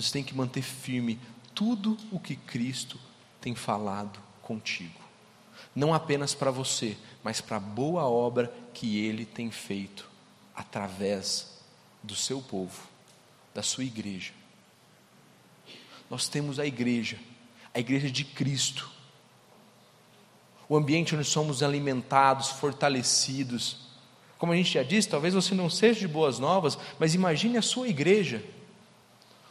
Você 0.00 0.12
tem 0.12 0.22
que 0.22 0.34
manter 0.34 0.62
firme 0.62 1.18
tudo 1.54 1.96
o 2.12 2.20
que 2.20 2.36
Cristo 2.36 2.98
tem 3.40 3.54
falado 3.54 4.20
contigo. 4.42 5.00
Não 5.74 5.92
apenas 5.92 6.34
para 6.34 6.50
você, 6.52 6.96
mas 7.22 7.40
para 7.40 7.56
a 7.56 7.60
boa 7.60 8.04
obra 8.04 8.52
que 8.72 8.98
Ele 8.98 9.24
tem 9.24 9.50
feito 9.50 10.08
através 10.54 11.58
do 12.02 12.14
seu 12.14 12.40
povo, 12.40 12.88
da 13.52 13.62
sua 13.62 13.84
igreja. 13.84 14.32
Nós 16.08 16.28
temos 16.28 16.58
a 16.58 16.66
igreja, 16.66 17.18
a 17.74 17.80
igreja 17.80 18.10
de 18.10 18.24
Cristo, 18.24 18.88
o 20.68 20.76
ambiente 20.76 21.14
onde 21.14 21.24
somos 21.24 21.62
alimentados, 21.62 22.50
fortalecidos. 22.50 23.88
Como 24.38 24.52
a 24.52 24.56
gente 24.56 24.72
já 24.72 24.82
disse, 24.82 25.08
talvez 25.08 25.34
você 25.34 25.54
não 25.54 25.68
seja 25.68 26.00
de 26.00 26.08
boas 26.08 26.38
novas, 26.38 26.78
mas 26.98 27.14
imagine 27.14 27.58
a 27.58 27.62
sua 27.62 27.88
igreja. 27.88 28.44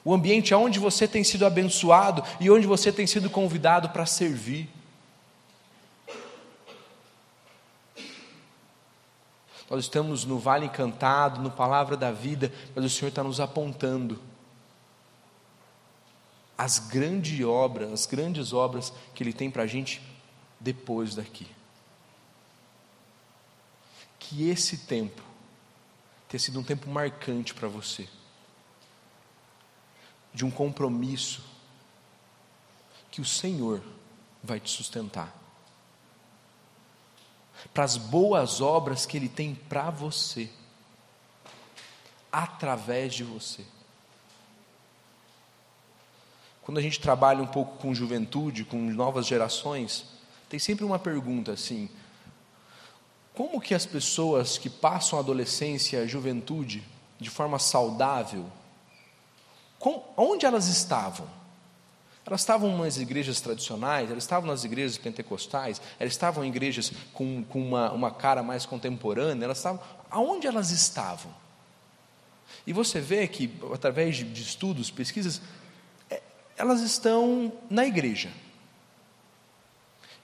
O 0.07 0.13
ambiente 0.13 0.55
onde 0.55 0.79
você 0.79 1.05
tem 1.05 1.21
sido 1.21 1.45
abençoado 1.45 2.23
e 2.39 2.49
onde 2.49 2.65
você 2.65 2.93
tem 2.93 3.05
sido 3.05 3.29
convidado 3.29 3.89
para 3.89 4.05
servir. 4.05 4.69
Nós 9.69 9.83
estamos 9.83 10.23
no 10.23 10.39
Vale 10.39 10.67
Encantado, 10.67 11.41
no 11.41 11.51
Palavra 11.51 11.97
da 11.97 12.09
Vida, 12.09 12.53
mas 12.73 12.85
o 12.85 12.89
Senhor 12.89 13.09
está 13.09 13.21
nos 13.21 13.41
apontando 13.41 14.17
as 16.57 16.79
grandes 16.79 17.45
obras, 17.45 17.91
as 17.91 18.05
grandes 18.05 18.53
obras 18.53 18.93
que 19.13 19.21
Ele 19.21 19.33
tem 19.33 19.51
para 19.51 19.63
a 19.63 19.67
gente 19.67 20.01
depois 20.57 21.15
daqui. 21.15 21.47
Que 24.17 24.49
esse 24.49 24.77
tempo 24.77 25.21
tenha 26.29 26.39
sido 26.39 26.61
um 26.61 26.63
tempo 26.63 26.89
marcante 26.89 27.53
para 27.53 27.67
você, 27.67 28.07
de 30.37 30.45
um 30.45 30.51
compromisso 30.51 31.43
que 33.09 33.19
o 33.19 33.25
Senhor 33.25 33.81
vai 34.43 34.59
te 34.59 34.69
sustentar, 34.69 35.35
para 37.73 37.83
as 37.83 37.97
boas 37.97 38.61
obras 38.61 39.03
que 39.03 39.17
Ele 39.17 39.27
tem 39.27 39.55
para 39.55 39.89
você, 39.89 40.47
através 42.31 43.15
de 43.15 43.23
você. 43.23 43.65
Quando 46.61 46.77
a 46.77 46.81
gente 46.83 46.99
trabalha 46.99 47.41
um 47.41 47.47
pouco 47.47 47.79
com 47.79 47.95
juventude, 47.95 48.63
com 48.63 48.77
novas 48.77 49.25
gerações, 49.25 50.05
tem 50.47 50.59
sempre 50.59 50.85
uma 50.85 50.99
pergunta 50.99 51.53
assim: 51.53 51.89
como 53.33 53.59
que 53.59 53.73
as 53.73 53.87
pessoas 53.87 54.59
que 54.59 54.69
passam 54.69 55.17
a 55.17 55.21
adolescência, 55.23 56.03
a 56.03 56.05
juventude, 56.05 56.83
de 57.19 57.31
forma 57.31 57.57
saudável, 57.57 58.45
com, 59.79 60.03
onde 60.15 60.45
elas 60.45 60.67
estavam? 60.67 61.27
Elas 62.25 62.41
estavam 62.41 62.77
nas 62.77 62.97
igrejas 62.97 63.39
tradicionais, 63.39 64.11
elas 64.11 64.23
estavam 64.23 64.49
nas 64.49 64.65
igrejas 64.65 64.97
pentecostais, 64.97 65.81
elas 65.97 66.11
estavam 66.11 66.43
em 66.43 66.49
igrejas 66.49 66.91
com, 67.13 67.41
com 67.45 67.65
uma, 67.65 67.91
uma 67.93 68.11
cara 68.11 68.43
mais 68.43 68.65
contemporânea, 68.65 69.45
elas 69.45 69.57
estavam. 69.57 69.81
Aonde 70.09 70.45
elas 70.45 70.71
estavam? 70.71 71.33
E 72.65 72.73
você 72.73 72.99
vê 72.99 73.27
que, 73.29 73.49
através 73.73 74.17
de, 74.17 74.25
de 74.25 74.41
estudos, 74.41 74.91
pesquisas, 74.91 75.41
é, 76.09 76.21
elas 76.57 76.81
estão 76.81 77.53
na 77.69 77.85
igreja. 77.85 78.29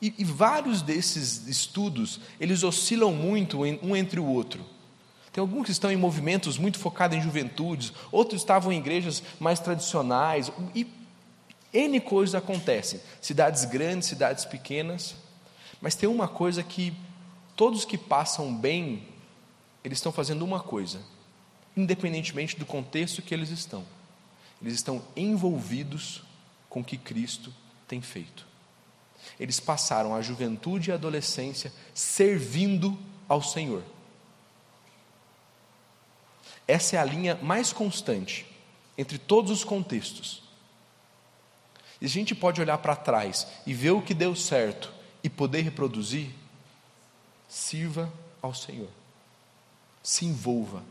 E, 0.02 0.14
e 0.18 0.26
vários 0.26 0.82
desses 0.82 1.48
estudos, 1.48 2.20
eles 2.38 2.64
oscilam 2.64 3.14
muito 3.14 3.62
um 3.64 3.96
entre 3.96 4.20
o 4.20 4.26
outro. 4.26 4.66
Tem 5.34 5.42
alguns 5.42 5.66
que 5.66 5.72
estão 5.72 5.92
em 5.92 5.98
movimentos 5.98 6.60
muito 6.60 6.78
focados 6.78 7.18
em 7.18 7.22
juventudes, 7.22 7.92
outros 8.12 8.42
estavam 8.42 8.72
em 8.72 8.78
igrejas 8.78 9.24
mais 9.40 9.60
tradicionais, 9.60 10.52
e 10.76 10.86
N 11.74 12.00
coisas 12.00 12.36
acontecem. 12.36 13.02
Cidades 13.20 13.66
grandes, 13.66 14.08
cidades 14.08 14.46
pequenas. 14.46 15.16
Mas 15.82 15.96
tem 15.96 16.08
uma 16.08 16.28
coisa 16.28 16.62
que 16.62 16.94
todos 17.56 17.84
que 17.84 17.98
passam 17.98 18.56
bem, 18.56 19.08
eles 19.84 19.98
estão 19.98 20.12
fazendo 20.12 20.46
uma 20.46 20.60
coisa, 20.60 21.02
independentemente 21.76 22.56
do 22.56 22.66
contexto 22.66 23.24
que 23.24 23.34
eles 23.34 23.50
estão. 23.50 23.84
Eles 24.62 24.76
estão 24.76 25.02
envolvidos 25.16 26.24
com 26.70 26.82
o 26.82 26.84
que 26.84 26.96
Cristo 26.96 27.52
tem 27.88 28.02
feito. 28.02 28.46
Eles 29.40 29.60
passaram 29.60 30.14
a 30.14 30.22
juventude 30.22 30.90
e 30.90 30.92
a 30.92 30.96
adolescência 30.96 31.74
servindo 31.92 32.96
ao 33.28 33.42
Senhor. 33.42 33.84
Essa 36.68 36.96
é 36.96 37.00
a 37.00 37.06
linha 37.06 37.36
mais 37.42 37.74
constante 37.74 38.46
entre 38.98 39.18
todos 39.18 39.52
os 39.52 39.64
contextos. 39.64 40.44
E 42.00 42.06
a 42.06 42.10
gente 42.10 42.36
pode 42.36 42.62
olhar 42.62 42.78
para 42.78 42.96
trás 42.96 43.48
e 43.66 43.74
ver 43.74 43.92
o 43.92 44.02
que 44.02 44.14
deu 44.14 44.36
certo 44.36 44.92
e 45.24 45.30
poder 45.30 45.62
reproduzir, 45.62 46.30
sirva 47.48 48.12
ao 48.42 48.54
Senhor. 48.54 48.90
Se 50.02 50.26
envolva. 50.26 50.84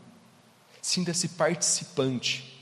Sinta-se 0.81 1.29
participante. 1.29 2.61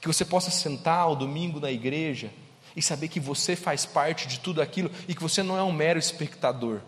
Que 0.00 0.06
você 0.06 0.24
possa 0.24 0.50
sentar 0.50 1.00
ao 1.00 1.16
domingo 1.16 1.58
na 1.58 1.70
igreja 1.70 2.32
e 2.76 2.82
saber 2.82 3.08
que 3.08 3.18
você 3.18 3.56
faz 3.56 3.84
parte 3.84 4.28
de 4.28 4.38
tudo 4.38 4.62
aquilo 4.62 4.90
e 5.08 5.14
que 5.14 5.22
você 5.22 5.42
não 5.42 5.58
é 5.58 5.62
um 5.62 5.72
mero 5.72 5.98
espectador, 5.98 6.80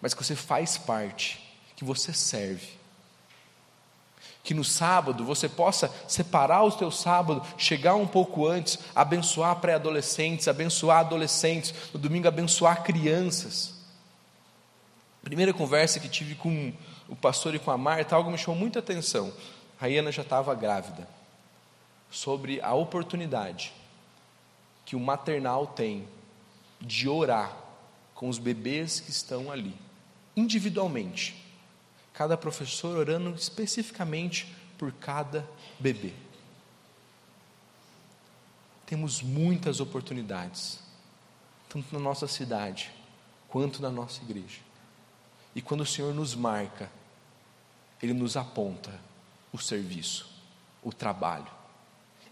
mas 0.00 0.14
que 0.14 0.22
você 0.22 0.36
faz 0.36 0.78
parte, 0.78 1.40
que 1.74 1.84
você 1.84 2.12
serve. 2.12 2.79
Que 4.42 4.54
no 4.54 4.64
sábado 4.64 5.24
você 5.24 5.48
possa 5.48 5.92
separar 6.08 6.62
o 6.64 6.72
teu 6.72 6.90
sábado, 6.90 7.42
chegar 7.58 7.94
um 7.94 8.06
pouco 8.06 8.46
antes, 8.46 8.78
abençoar 8.94 9.56
pré-adolescentes, 9.56 10.48
abençoar 10.48 11.00
adolescentes, 11.00 11.74
no 11.92 12.00
domingo 12.00 12.26
abençoar 12.26 12.82
crianças. 12.82 13.74
Primeira 15.22 15.52
conversa 15.52 16.00
que 16.00 16.08
tive 16.08 16.34
com 16.34 16.72
o 17.08 17.14
pastor 17.14 17.54
e 17.54 17.58
com 17.58 17.70
a 17.70 17.76
Marta, 17.76 18.16
algo 18.16 18.30
me 18.30 18.38
chamou 18.38 18.58
muita 18.58 18.78
atenção. 18.78 19.32
A 19.80 19.86
Iana 19.88 20.10
já 20.10 20.22
estava 20.22 20.54
grávida. 20.54 21.06
Sobre 22.10 22.60
a 22.60 22.72
oportunidade 22.74 23.72
que 24.84 24.96
o 24.96 25.00
maternal 25.00 25.66
tem 25.66 26.08
de 26.80 27.08
orar 27.08 27.54
com 28.14 28.28
os 28.28 28.38
bebês 28.38 29.00
que 29.00 29.10
estão 29.10 29.50
ali, 29.50 29.74
individualmente. 30.36 31.36
Cada 32.20 32.36
professor 32.36 32.98
orando 32.98 33.34
especificamente 33.34 34.54
por 34.76 34.92
cada 34.92 35.48
bebê. 35.78 36.12
Temos 38.84 39.22
muitas 39.22 39.80
oportunidades, 39.80 40.80
tanto 41.66 41.94
na 41.94 41.98
nossa 41.98 42.28
cidade 42.28 42.90
quanto 43.48 43.80
na 43.80 43.88
nossa 43.88 44.20
igreja. 44.22 44.60
E 45.54 45.62
quando 45.62 45.80
o 45.80 45.86
Senhor 45.86 46.12
nos 46.12 46.34
marca, 46.34 46.92
Ele 48.02 48.12
nos 48.12 48.36
aponta 48.36 49.00
o 49.50 49.56
serviço, 49.56 50.28
o 50.82 50.92
trabalho. 50.92 51.50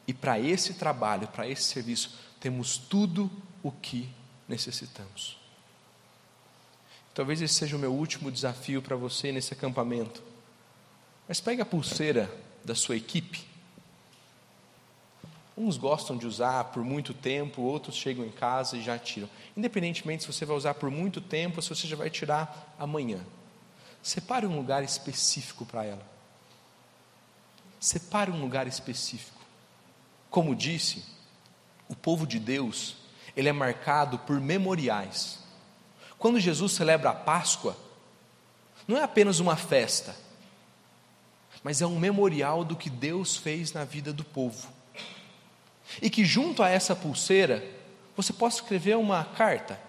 E 0.07 0.13
para 0.13 0.39
esse 0.39 0.75
trabalho, 0.75 1.29
para 1.29 1.49
esse 1.49 1.63
serviço, 1.63 2.15
temos 2.39 2.77
tudo 2.77 3.31
o 3.63 3.73
que 3.73 4.07
necessitamos. 4.47 5.38
Talvez 7.19 7.43
esse 7.43 7.55
seja 7.55 7.75
o 7.75 7.81
meu 7.81 7.93
último 7.93 8.31
desafio 8.31 8.81
para 8.81 8.95
você 8.95 9.33
nesse 9.33 9.53
acampamento. 9.53 10.23
Mas 11.27 11.41
pegue 11.41 11.61
a 11.61 11.67
pulseira 11.67 12.33
da 12.65 12.77
sua 12.77 12.95
equipe. 12.95 13.45
Uns 15.57 15.77
gostam 15.77 16.17
de 16.17 16.29
usar 16.29 16.63
por 16.67 16.85
muito 16.85 17.13
tempo, 17.13 17.63
outros 17.63 17.97
chegam 17.97 18.25
em 18.25 18.31
casa 18.31 18.77
e 18.77 18.85
já 18.85 18.97
tiram. 18.97 19.29
Independentemente 19.57 20.23
se 20.23 20.33
você 20.33 20.45
vai 20.45 20.57
usar 20.57 20.75
por 20.75 20.93
muito 20.93 21.21
tempo 21.21 21.57
ou 21.57 21.63
se 21.63 21.71
você 21.71 21.89
já 21.89 21.97
vai 21.97 22.09
tirar 22.09 22.77
amanhã. 22.79 23.19
Separe 24.01 24.47
um 24.47 24.55
lugar 24.55 24.85
específico 24.85 25.67
para 25.67 25.85
ela. 25.85 26.07
Separe 27.81 28.31
um 28.31 28.41
lugar 28.41 28.69
específico. 28.69 29.41
Como 30.31 30.55
disse, 30.55 31.05
o 31.89 31.97
povo 31.97 32.29
de 32.29 32.39
Deus, 32.39 32.95
ele 33.37 33.49
é 33.49 33.53
marcado 33.53 34.21
por 34.21 34.41
memoriais. 34.41 35.48
Quando 36.19 36.41
Jesus 36.41 36.73
celebra 36.73 37.11
a 37.11 37.15
Páscoa, 37.15 37.77
não 38.87 38.97
é 38.97 39.03
apenas 39.03 39.39
uma 39.39 39.57
festa, 39.57 40.17
mas 41.63 41.81
é 41.81 41.87
um 41.87 41.99
memorial 41.99 42.65
do 42.65 42.77
que 42.77 42.91
Deus 42.91 43.37
fez 43.37 43.73
na 43.73 43.85
vida 43.85 44.13
do 44.13 44.25
povo. 44.25 44.69
E 46.03 46.11
que 46.11 46.25
junto 46.25 46.63
a 46.63 46.69
essa 46.69 46.97
pulseira, 46.97 47.65
você 48.17 48.33
possa 48.33 48.63
escrever 48.63 48.97
uma 48.97 49.25
carta. 49.25 49.81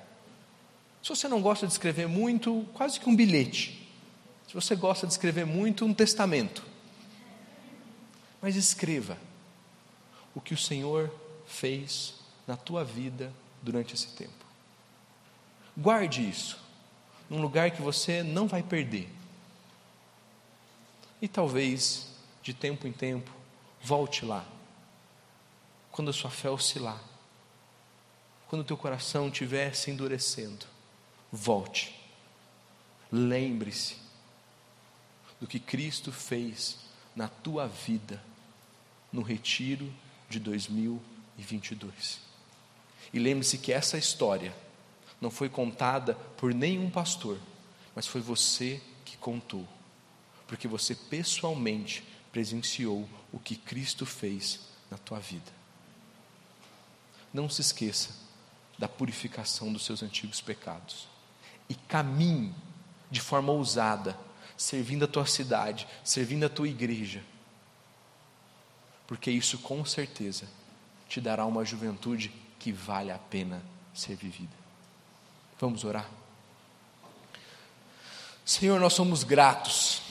Se 1.01 1.09
você 1.09 1.27
não 1.27 1.41
gosta 1.41 1.65
de 1.65 1.73
escrever 1.73 2.07
muito, 2.07 2.65
quase 2.73 2.99
que 2.99 3.09
um 3.09 3.15
bilhete. 3.15 3.87
Se 4.47 4.53
você 4.53 4.75
gosta 4.75 5.07
de 5.07 5.13
escrever 5.13 5.45
muito, 5.45 5.85
um 5.85 5.93
testamento. 5.93 6.63
Mas 8.41 8.55
escreva 8.55 9.17
o 10.33 10.41
que 10.41 10.53
o 10.53 10.57
Senhor 10.57 11.13
fez 11.45 12.15
na 12.47 12.55
tua 12.55 12.83
vida 12.83 13.31
durante 13.61 13.93
esse 13.93 14.07
tempo. 14.07 14.38
Guarde 15.77 16.27
isso 16.27 16.60
num 17.29 17.41
lugar 17.41 17.71
que 17.71 17.82
você 17.82 18.23
não 18.23 18.47
vai 18.47 18.63
perder. 18.63 19.10
E 21.21 21.27
talvez, 21.27 22.08
de 22.41 22.53
tempo 22.53 22.88
em 22.88 22.91
tempo, 22.91 23.32
volte 23.82 24.25
lá. 24.25 24.45
Quando 25.91 26.10
a 26.10 26.13
sua 26.13 26.29
fé 26.29 26.49
oscilar, 26.49 26.99
quando 28.47 28.62
o 28.62 28.65
teu 28.65 28.77
coração 28.77 29.27
estiver 29.27 29.75
se 29.75 29.91
endurecendo, 29.91 30.65
volte. 31.32 31.95
Lembre-se 33.12 33.97
do 35.39 35.47
que 35.47 35.60
Cristo 35.60 36.12
fez 36.12 36.79
na 37.15 37.27
tua 37.27 37.67
vida 37.67 38.21
no 39.12 39.21
retiro 39.21 39.93
de 40.29 40.39
2000 40.39 41.01
2022. 41.39 42.19
E 43.13 43.19
lembre-se 43.19 43.58
que 43.58 43.71
essa 43.71 43.97
história 43.97 44.55
não 45.21 45.29
foi 45.29 45.49
contada 45.49 46.15
por 46.38 46.53
nenhum 46.53 46.89
pastor, 46.89 47.38
mas 47.95 48.08
foi 48.08 48.21
você 48.21 48.82
que 49.03 49.17
contou, 49.17 49.67
porque 50.47 50.67
você 50.67 50.95
pessoalmente 50.95 52.03
presenciou 52.32 53.08
o 53.32 53.39
que 53.39 53.55
Cristo 53.55 54.05
fez 54.05 54.62
na 54.89 54.97
tua 54.97 55.19
vida. 55.19 55.51
Não 57.34 57.49
se 57.49 57.62
esqueça 57.62 58.15
da 58.77 58.88
purificação 58.88 59.71
dos 59.73 59.84
seus 59.84 60.01
antigos 60.01 60.39
pecados 60.41 61.08
e 61.67 61.75
caminhe 61.75 62.53
de 63.12 63.19
forma 63.19 63.51
ousada, 63.51 64.17
servindo 64.55 65.05
a 65.05 65.08
tua 65.08 65.25
cidade, 65.25 65.88
servindo 66.03 66.45
a 66.45 66.49
tua 66.49 66.67
igreja, 66.67 67.23
porque 69.08 69.32
isso 69.32 69.58
com 69.60 69.84
certeza 69.84 70.47
te 71.08 71.19
dará 71.19 71.45
uma 71.45 71.65
juventude 71.65 72.32
que 72.60 72.71
vale 72.71 73.12
a 73.12 73.17
pena 73.17 73.62
ser 73.93 74.15
vivida. 74.15 74.59
Vamos 75.60 75.84
orar? 75.84 76.10
Senhor, 78.45 78.80
nós 78.80 78.93
somos 78.93 79.26
gratos, 79.26 80.02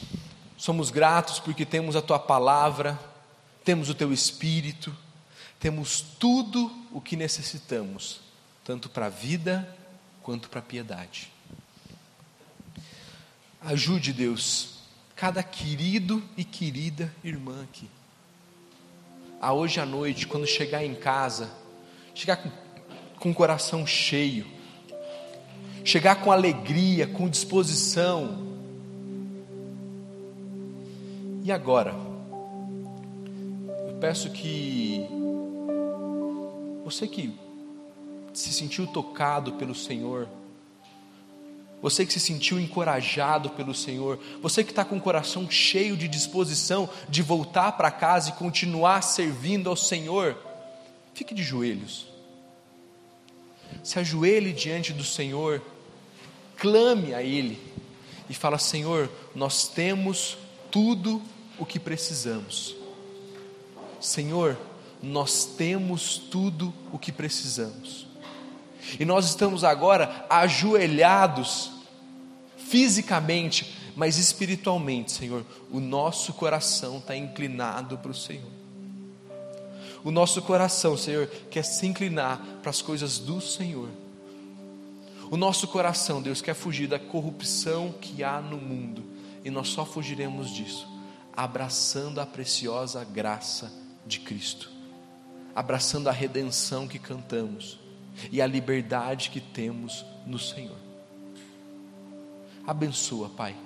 somos 0.59 0.91
gratos 0.91 1.41
porque 1.41 1.65
temos 1.65 1.97
a 1.97 2.03
tua 2.03 2.19
palavra, 2.19 2.99
temos 3.65 3.89
o 3.89 3.95
teu 3.95 4.13
espírito, 4.13 4.95
temos 5.59 6.03
tudo 6.03 6.71
o 6.93 7.01
que 7.01 7.17
necessitamos, 7.17 8.21
tanto 8.63 8.91
para 8.91 9.07
a 9.07 9.09
vida 9.09 9.75
quanto 10.23 10.51
para 10.51 10.61
a 10.61 10.63
piedade. 10.63 11.33
Ajude, 13.63 14.13
Deus, 14.13 14.81
cada 15.17 15.43
querido 15.43 16.23
e 16.37 16.45
querida 16.45 17.13
irmã 17.25 17.65
aqui. 17.65 17.89
A 19.41 19.55
hoje 19.55 19.81
à 19.81 19.87
noite, 19.87 20.27
quando 20.27 20.47
chegar 20.47 20.85
em 20.85 20.95
casa, 20.95 21.51
chegar 22.15 22.37
com, 22.37 22.51
com 23.19 23.31
o 23.31 23.35
coração 23.35 23.87
cheio, 23.87 24.58
chegar 25.89 26.17
com 26.17 26.31
alegria, 26.31 27.07
com 27.07 27.31
disposição. 27.31 28.47
E 31.43 31.51
agora? 31.51 31.95
Eu 33.89 33.95
peço 33.99 34.29
que 34.29 35.07
você 36.85 37.09
que 37.09 37.35
se 38.35 38.53
sentiu 38.53 38.87
tocado 38.87 39.53
pelo 39.55 39.75
Senhor, 39.75 40.29
você 41.81 42.05
que 42.05 42.13
se 42.13 42.21
sentiu 42.21 42.61
encorajado 42.61 43.49
pelo 43.49 43.75
Senhor, 43.75 44.21
você 44.43 44.63
que 44.63 44.73
está 44.73 44.85
com 44.85 44.99
o 44.99 45.01
coração 45.01 45.51
cheio 45.51 45.97
de 45.97 46.07
disposição 46.07 46.87
de 47.09 47.23
voltar 47.23 47.73
para 47.79 47.91
casa 47.91 48.29
e 48.29 48.33
continuar 48.35 49.01
servindo 49.01 49.71
ao 49.71 49.77
Senhor, 49.77 50.37
fique 51.15 51.33
de 51.33 51.43
joelhos, 51.43 52.09
se 53.83 53.99
ajoelhe 53.99 54.53
diante 54.53 54.93
do 54.93 55.03
Senhor, 55.03 55.63
clame 56.59 57.15
a 57.15 57.23
Ele 57.23 57.59
e 58.29 58.35
fala: 58.35 58.59
Senhor, 58.59 59.11
nós 59.35 59.69
temos 59.69 60.37
tudo 60.71 61.23
o 61.59 61.65
que 61.65 61.81
precisamos. 61.81 62.77
Senhor, 64.01 64.57
nós 65.03 65.45
temos 65.45 66.19
tudo 66.19 66.73
o 66.93 66.99
que 66.99 67.11
precisamos. 67.11 68.07
E 68.99 69.05
nós 69.05 69.27
estamos 69.27 69.65
agora 69.65 70.27
ajoelhados, 70.31 71.71
fisicamente, 72.57 73.75
mas 73.97 74.19
espiritualmente, 74.19 75.13
Senhor. 75.13 75.45
O 75.71 75.81
nosso 75.81 76.33
coração 76.33 76.99
está 76.99 77.17
inclinado 77.17 77.99
para 77.99 78.11
o 78.11 78.15
Senhor. 78.15 78.59
O 80.05 80.11
nosso 80.11 80.41
coração, 80.43 80.97
Senhor, 80.97 81.27
quer 81.51 81.65
se 81.65 81.87
inclinar 81.87 82.41
para 82.63 82.71
as 82.71 82.81
coisas 82.81 83.19
do 83.19 83.41
Senhor. 83.41 83.89
O 85.31 85.37
nosso 85.37 85.69
coração, 85.69 86.23
Deus, 86.23 86.41
quer 86.41 86.55
fugir 86.55 86.89
da 86.89 86.99
corrupção 86.99 87.93
que 88.01 88.25
há 88.25 88.41
no 88.41 88.57
mundo. 88.57 89.05
E 89.45 89.51
nós 89.51 89.69
só 89.69 89.85
fugiremos 89.85 90.51
disso 90.51 90.99
abraçando 91.39 92.21
a 92.21 92.27
preciosa 92.27 93.05
graça 93.05 93.73
de 94.05 94.19
Cristo, 94.19 94.73
abraçando 95.55 96.09
a 96.09 96.13
redenção 96.13 96.89
que 96.89 96.99
cantamos 96.99 97.79
e 98.33 98.43
a 98.43 98.47
liberdade 98.47 99.31
que 99.31 99.41
temos 99.41 100.05
no 100.27 100.37
Senhor. 100.37 100.77
Abençoa, 102.67 103.29
Pai, 103.29 103.57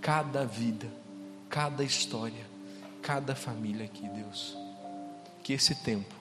cada 0.00 0.44
vida, 0.44 0.88
cada 1.48 1.84
história, 1.84 2.44
cada 3.00 3.36
família 3.36 3.84
aqui, 3.84 4.08
Deus. 4.08 4.56
Que 5.44 5.52
esse 5.52 5.76
tempo 5.76 6.12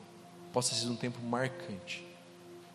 possa 0.53 0.75
ser 0.75 0.85
um 0.85 0.95
tempo 0.95 1.19
marcante, 1.19 2.05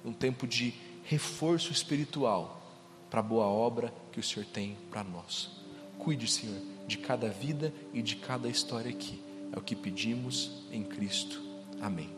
um 0.05 0.13
tempo 0.13 0.49
de 0.49 0.75
reforço 1.11 1.73
espiritual 1.73 2.63
para 3.11 3.19
a 3.19 3.23
boa 3.23 3.45
obra 3.45 3.93
que 4.13 4.21
o 4.21 4.23
Senhor 4.23 4.47
tem 4.47 4.77
para 4.93 5.03
nós. 5.03 5.51
Cuide, 5.99 6.29
Senhor, 6.29 6.57
de 6.87 6.99
cada 6.99 7.29
vida 7.29 7.75
e 7.93 8.01
de 8.01 8.15
cada 8.15 8.49
história 8.49 8.89
aqui. 8.89 9.21
É 9.53 9.59
o 9.59 9.61
que 9.61 9.75
pedimos 9.75 10.63
em 10.71 10.85
Cristo. 10.85 11.43
Amém. 11.83 12.09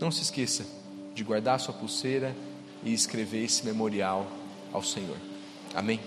Não 0.00 0.12
se 0.12 0.22
esqueça 0.22 0.64
de 1.16 1.24
guardar 1.24 1.58
sua 1.58 1.74
pulseira 1.74 2.32
e 2.84 2.94
escrever 2.94 3.42
esse 3.42 3.66
memorial 3.66 4.24
ao 4.72 4.84
Senhor. 4.84 5.16
Amém. 5.74 5.98